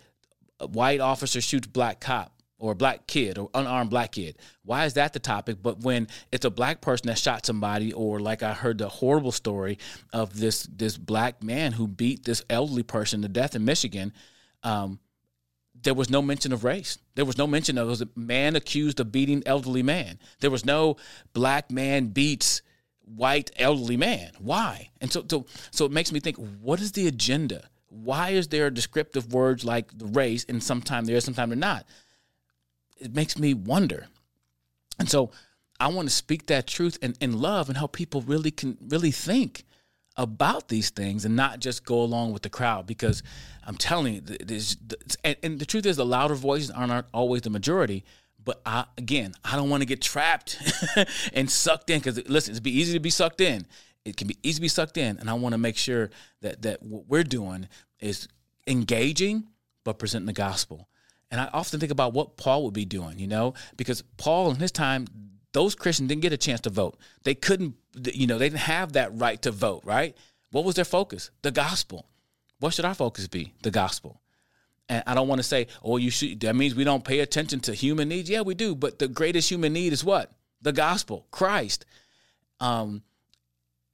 white 0.60 1.00
officer 1.00 1.42
shoots 1.42 1.68
black 1.68 2.00
cop? 2.00 2.34
or 2.60 2.74
black 2.74 3.08
kid 3.08 3.38
or 3.38 3.50
unarmed 3.54 3.90
black 3.90 4.14
kid. 4.14 4.38
Why 4.64 4.86
is 4.86 4.96
that 4.96 5.14
the 5.14 5.20
topic? 5.20 5.58
But 5.62 5.80
when 5.82 6.08
it's 6.32 6.46
a 6.46 6.50
black 6.50 6.82
person 6.82 7.08
that 7.08 7.18
shot 7.18 7.46
somebody, 7.46 7.94
or 7.94 8.20
like 8.20 8.44
I 8.44 8.54
heard 8.54 8.80
the 8.80 8.90
horrible 8.90 9.32
story 9.32 9.78
of 10.12 10.40
this 10.40 10.64
this 10.64 10.98
black 10.98 11.44
man 11.44 11.74
who 11.74 11.88
beat 11.88 12.24
this 12.24 12.44
elderly 12.50 12.84
person 12.84 13.22
to 13.22 13.28
death 13.28 13.56
in 13.56 13.66
Michigan, 13.66 14.14
um, 14.64 15.00
there 15.80 15.94
was 15.94 16.10
no 16.10 16.22
mention 16.22 16.52
of 16.52 16.64
race. 16.64 16.98
There 17.16 17.26
was 17.26 17.38
no 17.38 17.48
mention 17.48 17.78
of 17.78 17.88
it 17.88 17.92
was 17.92 18.02
a 18.02 18.10
man 18.16 18.56
accused 18.56 19.00
of 19.00 19.12
beating 19.12 19.44
elderly 19.46 19.84
man. 19.84 20.20
There 20.40 20.52
was 20.52 20.66
no 20.66 20.98
black 21.34 21.72
man 21.72 22.08
beats 22.08 22.62
white 23.16 23.52
elderly 23.58 23.98
man. 23.98 24.32
Why? 24.40 24.90
And 25.02 25.12
so 25.12 25.26
so 25.30 25.46
so 25.72 25.86
it 25.86 25.92
makes 25.92 26.12
me 26.12 26.20
think, 26.20 26.38
what 26.62 26.82
is 26.82 26.92
the 26.92 27.08
agenda? 27.08 27.70
Why 27.90 28.32
is 28.32 28.50
there 28.50 28.70
descriptive 28.70 29.34
words 29.34 29.64
like 29.64 29.98
the 29.98 30.06
race 30.06 30.46
and 30.50 30.62
sometimes 30.62 31.08
there 31.08 31.18
is, 31.18 31.24
sometimes 31.24 31.50
they're 31.50 31.58
not? 31.58 31.86
it 33.00 33.14
makes 33.14 33.38
me 33.38 33.54
wonder. 33.54 34.08
And 35.00 35.10
so 35.10 35.32
I 35.80 35.88
want 35.88 36.10
to 36.10 36.14
speak 36.14 36.48
that 36.48 36.68
truth 36.68 36.98
and 37.02 37.18
in 37.20 37.40
love 37.40 37.70
and 37.70 37.78
help 37.78 37.94
people 37.94 38.22
really 38.22 38.52
can 38.52 38.78
really 38.88 39.12
think 39.12 39.64
about 40.16 40.68
these 40.70 40.90
things 40.90 41.26
and 41.26 41.36
not 41.36 41.60
just 41.60 41.86
go 41.86 42.02
along 42.02 42.34
with 42.34 42.42
the 42.42 42.50
crowd 42.50 42.88
because 42.88 43.22
I'm 43.66 43.76
telling 43.76 44.16
you, 44.16 44.22
and 45.24 45.60
the 45.60 45.66
truth 45.66 45.86
is, 45.86 45.98
the 45.98 46.06
louder 46.06 46.34
voices 46.34 46.72
aren't 46.72 47.06
always 47.14 47.44
the 47.44 47.52
majority. 47.52 48.04
But 48.48 48.62
I, 48.66 48.86
again, 48.98 49.34
I 49.44 49.58
don't 49.58 49.70
want 49.70 49.82
to 49.82 49.86
get 49.86 50.02
trapped 50.02 50.58
and 51.34 51.52
sucked 51.52 51.90
in 51.90 52.00
because 52.00 52.30
listen, 52.30 52.54
it's 52.54 52.62
be 52.62 52.72
easy 52.72 52.94
to 52.94 53.00
be 53.02 53.10
sucked 53.10 53.42
in. 53.42 53.68
It 54.06 54.16
can 54.16 54.26
be 54.26 54.38
easy 54.42 54.56
to 54.56 54.62
be 54.62 54.68
sucked 54.70 54.96
in, 54.96 55.18
and 55.20 55.30
I 55.30 55.34
want 55.34 55.52
to 55.52 55.58
make 55.58 55.76
sure 55.76 56.12
that 56.40 56.62
that 56.62 56.82
what 56.82 57.10
we're 57.10 57.26
doing 57.26 57.68
is 58.00 58.30
engaging 58.66 59.50
but 59.84 60.00
presenting 60.00 60.28
the 60.28 60.34
gospel. 60.34 60.88
And 61.30 61.42
I 61.42 61.50
often 61.52 61.82
think 61.82 61.92
about 61.92 62.14
what 62.14 62.38
Paul 62.38 62.64
would 62.64 62.74
be 62.74 62.86
doing, 62.86 63.20
you 63.20 63.28
know, 63.28 63.54
because 63.76 64.02
Paul 64.16 64.52
in 64.52 64.56
his 64.56 64.72
time, 64.72 65.08
those 65.52 65.76
Christians 65.76 66.08
didn't 66.08 66.22
get 66.22 66.32
a 66.32 66.38
chance 66.38 66.62
to 66.62 66.70
vote. 66.70 66.98
They 67.24 67.36
couldn't, 67.36 67.76
you 68.14 68.28
know, 68.28 68.38
they 68.38 68.48
didn't 68.48 68.62
have 68.62 68.94
that 68.94 69.14
right 69.14 69.42
to 69.42 69.52
vote, 69.52 69.82
right? 69.84 70.16
What 70.52 70.64
was 70.64 70.76
their 70.76 70.86
focus? 70.86 71.32
The 71.42 71.52
gospel. 71.52 72.08
What 72.62 72.74
should 72.74 72.86
our 72.86 72.96
focus 72.96 73.28
be? 73.28 73.56
The 73.62 73.72
gospel. 73.72 74.22
And 74.90 75.04
I 75.06 75.14
don't 75.14 75.28
want 75.28 75.40
to 75.40 75.44
say, 75.44 75.68
oh, 75.84 75.98
you 75.98 76.10
should, 76.10 76.40
that 76.42 76.56
means 76.56 76.76
we 76.76 76.84
don't 76.84 77.04
pay 77.04 77.20
attention 77.20 77.60
to 77.62 77.74
human 77.74 78.08
needs. 78.08 78.30
Yeah, 78.30 78.42
we 78.42 78.56
do. 78.56 78.76
But 78.76 79.00
the 79.00 79.08
greatest 79.08 79.50
human 79.50 79.74
need 79.74 79.94
is 79.94 80.04
what? 80.04 80.32
The 80.62 80.72
gospel, 80.72 81.28
Christ. 81.32 81.86
Um, 82.60 83.04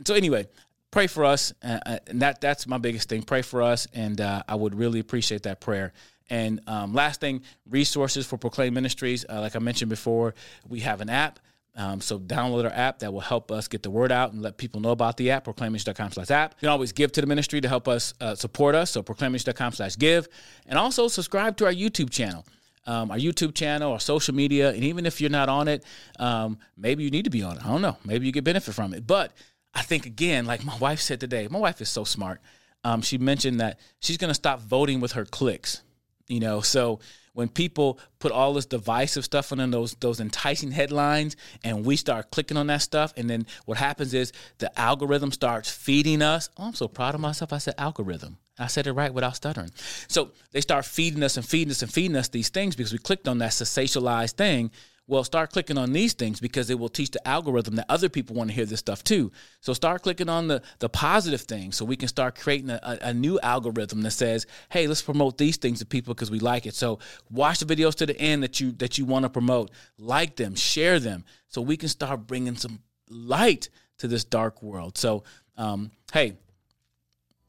so 0.05 0.13
anyway, 0.13 0.47
pray 0.91 1.07
for 1.07 1.25
us. 1.25 1.53
Uh, 1.63 1.79
uh, 1.85 1.97
and 2.07 2.21
that, 2.21 2.41
that's 2.41 2.67
my 2.67 2.77
biggest 2.77 3.09
thing. 3.09 3.23
Pray 3.23 3.41
for 3.41 3.61
us. 3.61 3.87
And 3.93 4.21
uh, 4.21 4.43
I 4.47 4.55
would 4.55 4.75
really 4.75 4.99
appreciate 4.99 5.43
that 5.43 5.59
prayer. 5.59 5.93
And 6.29 6.61
um, 6.67 6.93
last 6.93 7.19
thing, 7.19 7.41
resources 7.69 8.25
for 8.25 8.37
Proclaim 8.37 8.73
Ministries. 8.73 9.25
Uh, 9.27 9.41
like 9.41 9.55
I 9.55 9.59
mentioned 9.59 9.89
before, 9.89 10.35
we 10.67 10.79
have 10.81 11.01
an 11.01 11.09
app. 11.09 11.39
Um, 11.75 12.01
so 12.01 12.19
download 12.19 12.65
our 12.65 12.71
app 12.71 12.99
that 12.99 13.11
will 13.11 13.21
help 13.21 13.51
us 13.51 13.67
get 13.67 13.81
the 13.81 13.89
word 13.89 14.11
out 14.11 14.31
and 14.31 14.41
let 14.41 14.57
people 14.57 14.79
know 14.79 14.91
about 14.91 15.17
the 15.17 15.31
app, 15.31 15.45
proclaimministry.com 15.45 16.11
slash 16.11 16.29
app. 16.29 16.51
You 16.53 16.67
can 16.67 16.69
always 16.69 16.91
give 16.91 17.11
to 17.13 17.21
the 17.21 17.27
ministry 17.27 17.61
to 17.61 17.67
help 17.67 17.87
us 17.87 18.13
uh, 18.21 18.35
support 18.35 18.75
us. 18.75 18.91
So 18.91 19.01
proclaimministry.com 19.01 19.73
slash 19.73 19.97
give. 19.97 20.27
And 20.67 20.77
also 20.77 21.07
subscribe 21.07 21.57
to 21.57 21.65
our 21.65 21.73
YouTube 21.73 22.11
channel. 22.11 22.45
Um, 22.85 23.11
our 23.11 23.17
YouTube 23.17 23.55
channel, 23.55 23.93
our 23.93 23.99
social 23.99 24.35
media, 24.35 24.71
and 24.71 24.83
even 24.83 25.05
if 25.05 25.21
you're 25.21 25.29
not 25.29 25.47
on 25.47 25.69
it, 25.69 25.85
um, 26.19 26.59
maybe 26.75 27.03
you 27.03 27.09
need 27.09 27.23
to 27.23 27.31
be 27.31 27.41
on 27.41 27.55
it. 27.55 27.65
I 27.65 27.69
don't 27.69 27.81
know. 27.81 27.97
Maybe 28.03 28.25
you 28.25 28.33
get 28.33 28.43
benefit 28.43 28.75
from 28.75 28.93
it. 28.93 29.07
But 29.07 29.31
I 29.73 29.81
think 29.81 30.05
again, 30.05 30.45
like 30.45 30.65
my 30.65 30.77
wife 30.77 30.99
said 30.99 31.19
today, 31.19 31.47
my 31.49 31.59
wife 31.59 31.81
is 31.81 31.89
so 31.89 32.03
smart. 32.03 32.41
Um, 32.83 33.01
she 33.01 33.17
mentioned 33.17 33.61
that 33.61 33.79
she's 33.99 34.17
going 34.17 34.29
to 34.29 34.35
stop 34.35 34.59
voting 34.59 34.99
with 34.99 35.13
her 35.13 35.25
clicks. 35.25 35.81
You 36.27 36.41
know, 36.41 36.61
so 36.61 36.99
when 37.33 37.49
people 37.49 37.99
put 38.19 38.31
all 38.31 38.53
this 38.53 38.65
divisive 38.65 39.25
stuff 39.25 39.51
on 39.51 39.71
those 39.71 39.93
those 39.95 40.19
enticing 40.19 40.71
headlines 40.71 41.35
and 41.63 41.85
we 41.85 41.95
start 41.95 42.31
clicking 42.31 42.57
on 42.57 42.67
that 42.67 42.81
stuff 42.81 43.13
and 43.17 43.29
then 43.29 43.45
what 43.65 43.77
happens 43.77 44.13
is 44.13 44.31
the 44.59 44.79
algorithm 44.79 45.31
starts 45.31 45.69
feeding 45.69 46.21
us. 46.21 46.49
Oh 46.57 46.65
i'm 46.65 46.73
so 46.73 46.87
proud 46.87 47.15
of 47.15 47.21
myself. 47.21 47.53
I 47.53 47.57
said 47.57 47.75
algorithm. 47.77 48.37
I 48.57 48.67
said 48.67 48.85
it 48.85 48.93
right 48.93 49.13
without 49.13 49.35
stuttering. 49.35 49.71
So 50.07 50.31
they 50.51 50.61
start 50.61 50.85
feeding 50.85 51.23
us 51.23 51.37
and 51.37 51.45
feeding 51.45 51.71
us 51.71 51.81
and 51.81 51.91
feeding 51.91 52.15
us 52.15 52.29
these 52.29 52.49
things 52.49 52.75
because 52.75 52.93
we 52.93 52.99
clicked 52.99 53.27
on 53.27 53.39
that 53.39 53.51
sensationalized 53.51 54.33
thing 54.33 54.71
well, 55.05 55.23
start 55.25 55.51
clicking 55.51 55.77
on 55.77 55.91
these 55.91 56.13
things 56.13 56.39
because 56.39 56.69
it 56.69 56.79
will 56.79 56.89
teach 56.89 57.11
the 57.11 57.27
algorithm 57.27 57.75
that 57.75 57.85
other 57.89 58.07
people 58.07 58.37
want 58.37 58.49
to 58.49 58.55
hear 58.55 58.65
this 58.65 58.79
stuff 58.79 59.03
too. 59.03 59.31
So 59.59 59.73
start 59.73 60.01
clicking 60.01 60.29
on 60.29 60.47
the 60.47 60.61
the 60.79 60.87
positive 60.87 61.41
things 61.41 61.75
so 61.75 61.83
we 61.83 61.97
can 61.97 62.07
start 62.07 62.39
creating 62.39 62.69
a, 62.69 62.79
a, 62.81 63.09
a 63.09 63.13
new 63.13 63.37
algorithm 63.41 64.01
that 64.03 64.11
says, 64.11 64.45
"Hey, 64.69 64.87
let's 64.87 65.01
promote 65.01 65.37
these 65.37 65.57
things 65.57 65.79
to 65.79 65.85
people 65.85 66.13
because 66.13 66.31
we 66.31 66.39
like 66.39 66.65
it." 66.65 66.73
So 66.73 66.99
watch 67.29 67.59
the 67.59 67.65
videos 67.65 67.95
to 67.95 68.05
the 68.05 68.17
end 68.17 68.43
that 68.43 68.61
you 68.61 68.71
that 68.73 68.97
you 68.97 69.03
want 69.03 69.23
to 69.23 69.29
promote, 69.29 69.71
like 69.97 70.37
them, 70.37 70.55
share 70.55 70.99
them, 70.99 71.25
so 71.49 71.61
we 71.61 71.75
can 71.75 71.89
start 71.89 72.25
bringing 72.25 72.55
some 72.55 72.79
light 73.09 73.69
to 73.97 74.07
this 74.07 74.23
dark 74.23 74.63
world. 74.63 74.97
So, 74.97 75.23
um, 75.57 75.91
hey, 76.13 76.37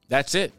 that's 0.09 0.35
it. 0.35 0.53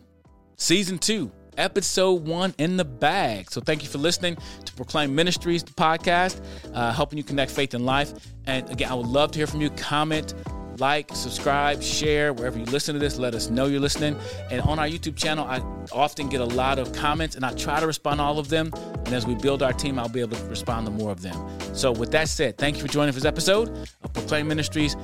Season 0.56 0.98
two 0.98 1.30
episode 1.58 2.28
one 2.28 2.54
in 2.58 2.78
the 2.78 2.86
bag. 2.86 3.52
So 3.52 3.62
thank 3.62 3.84
you 3.84 3.90
for 3.90 3.98
listening 3.98 4.38
to 4.66 4.74
Proclaim 4.74 5.16
Ministries 5.16 5.64
podcast, 5.64 6.42
uh, 6.74 6.92
helping 6.92 7.18
you 7.18 7.24
connect 7.24 7.52
faith 7.52 7.74
and 7.74 7.86
life. 7.86 8.14
And 8.46 8.70
again, 8.70 8.92
I 8.92 8.96
would 8.96 9.08
love 9.08 9.32
to 9.32 9.40
hear 9.40 9.48
from 9.48 9.62
you. 9.62 9.70
Comment, 9.72 10.34
like, 10.78 11.14
subscribe, 11.16 11.82
share 11.82 12.34
wherever 12.34 12.58
you 12.58 12.66
listen 12.66 12.94
to 12.94 13.00
this. 13.00 13.18
Let 13.18 13.36
us 13.36 13.50
know 13.50 13.66
you're 13.66 13.80
listening. 13.80 14.18
And 14.52 14.62
on 14.62 14.80
our 14.80 14.88
YouTube 14.88 15.16
channel, 15.16 15.46
I 15.46 15.60
often 15.92 16.30
get 16.30 16.42
a 16.42 16.46
lot 16.46 16.80
of 16.80 16.94
comments, 16.94 17.36
and 17.36 17.46
I 17.46 17.54
try 17.54 17.80
to 17.80 17.88
respond 17.88 18.20
to 18.20 18.24
all 18.24 18.40
of 18.40 18.50
them. 18.50 18.72
And 19.06 19.14
as 19.14 19.26
we 19.26 19.36
build 19.36 19.64
our 19.64 19.74
team, 19.74 20.00
I'll 20.00 20.10
be 20.10 20.22
able 20.22 20.38
to 20.38 20.46
respond 20.46 20.86
to 20.88 20.92
more 20.92 21.12
of 21.12 21.22
them. 21.22 21.36
So, 21.76 21.92
with 21.92 22.12
that 22.12 22.30
said, 22.30 22.58
thank 22.58 22.78
you 22.78 22.82
for 22.82 22.88
joining 22.88 23.14
for 23.14 23.20
this 23.20 23.26
episode 23.26 23.70
of 24.04 24.14
Proclaim 24.14 24.48
Ministries 24.48 24.96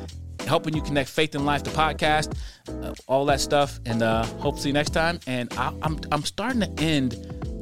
helping 0.48 0.76
you 0.76 0.82
connect 0.82 1.10
faith 1.10 1.36
and 1.36 1.46
life, 1.46 1.64
the 1.64 1.70
podcast, 1.70 2.36
uh, 2.84 2.94
all 3.08 3.26
that 3.26 3.40
stuff. 3.40 3.80
And 3.86 4.02
uh, 4.02 4.26
hope 4.26 4.56
to 4.56 4.62
see 4.62 4.70
you 4.70 4.74
next 4.74 4.90
time. 4.92 5.20
And 5.28 5.52
I, 5.54 5.74
I'm, 5.82 6.00
I'm 6.12 6.24
starting 6.24 6.62
to 6.62 6.84
end 6.84 7.16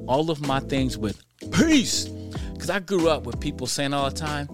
all 0.08 0.32
of 0.32 0.41
my 0.41 0.60
things 0.60 0.98
with 0.98 1.24
peace 1.52 2.06
because 2.54 2.69
I 2.69 2.80
grew 2.80 3.10
up 3.10 3.24
with 3.24 3.39
people 3.39 3.67
saying 3.67 3.93
all 3.93 4.10
the 4.10 4.15
time. 4.15 4.48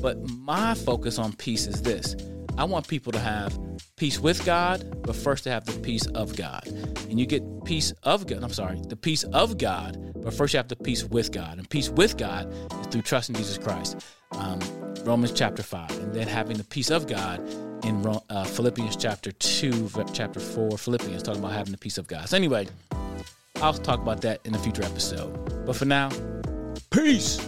But 0.00 0.18
my 0.28 0.74
focus 0.74 1.18
on 1.18 1.32
peace 1.34 1.66
is 1.66 1.82
this 1.82 2.16
I 2.58 2.64
want 2.64 2.86
people 2.86 3.12
to 3.12 3.18
have 3.18 3.58
peace 3.96 4.18
with 4.18 4.44
God, 4.44 5.02
but 5.02 5.16
first 5.16 5.44
to 5.44 5.50
have 5.50 5.64
the 5.64 5.78
peace 5.80 6.06
of 6.08 6.36
God. 6.36 6.66
And 7.08 7.18
you 7.18 7.26
get 7.26 7.42
peace 7.64 7.92
of 8.02 8.26
God, 8.26 8.42
I'm 8.42 8.52
sorry, 8.52 8.80
the 8.88 8.96
peace 8.96 9.24
of 9.24 9.58
God, 9.58 9.98
but 10.16 10.34
first 10.34 10.54
you 10.54 10.58
have 10.58 10.68
the 10.68 10.76
peace 10.76 11.04
with 11.04 11.32
God. 11.32 11.58
And 11.58 11.68
peace 11.68 11.88
with 11.88 12.16
God 12.16 12.52
is 12.80 12.86
through 12.88 13.02
trusting 13.02 13.34
Jesus 13.36 13.58
Christ. 13.58 14.04
Um, 14.32 14.60
Romans 15.04 15.32
chapter 15.32 15.62
5. 15.62 15.90
And 15.98 16.14
then 16.14 16.28
having 16.28 16.56
the 16.56 16.64
peace 16.64 16.90
of 16.90 17.06
God 17.06 17.40
in 17.84 18.06
uh, 18.06 18.44
Philippians 18.44 18.96
chapter 18.96 19.32
2, 19.32 19.90
chapter 20.12 20.40
4, 20.40 20.78
Philippians, 20.78 21.22
talking 21.22 21.40
about 21.40 21.52
having 21.52 21.72
the 21.72 21.78
peace 21.78 21.98
of 21.98 22.06
God. 22.06 22.28
So, 22.28 22.36
anyway, 22.36 22.68
I'll 23.56 23.74
talk 23.74 24.00
about 24.00 24.20
that 24.22 24.40
in 24.44 24.54
a 24.54 24.58
future 24.58 24.84
episode. 24.84 25.66
But 25.66 25.76
for 25.76 25.84
now, 25.84 26.10
peace. 26.90 27.40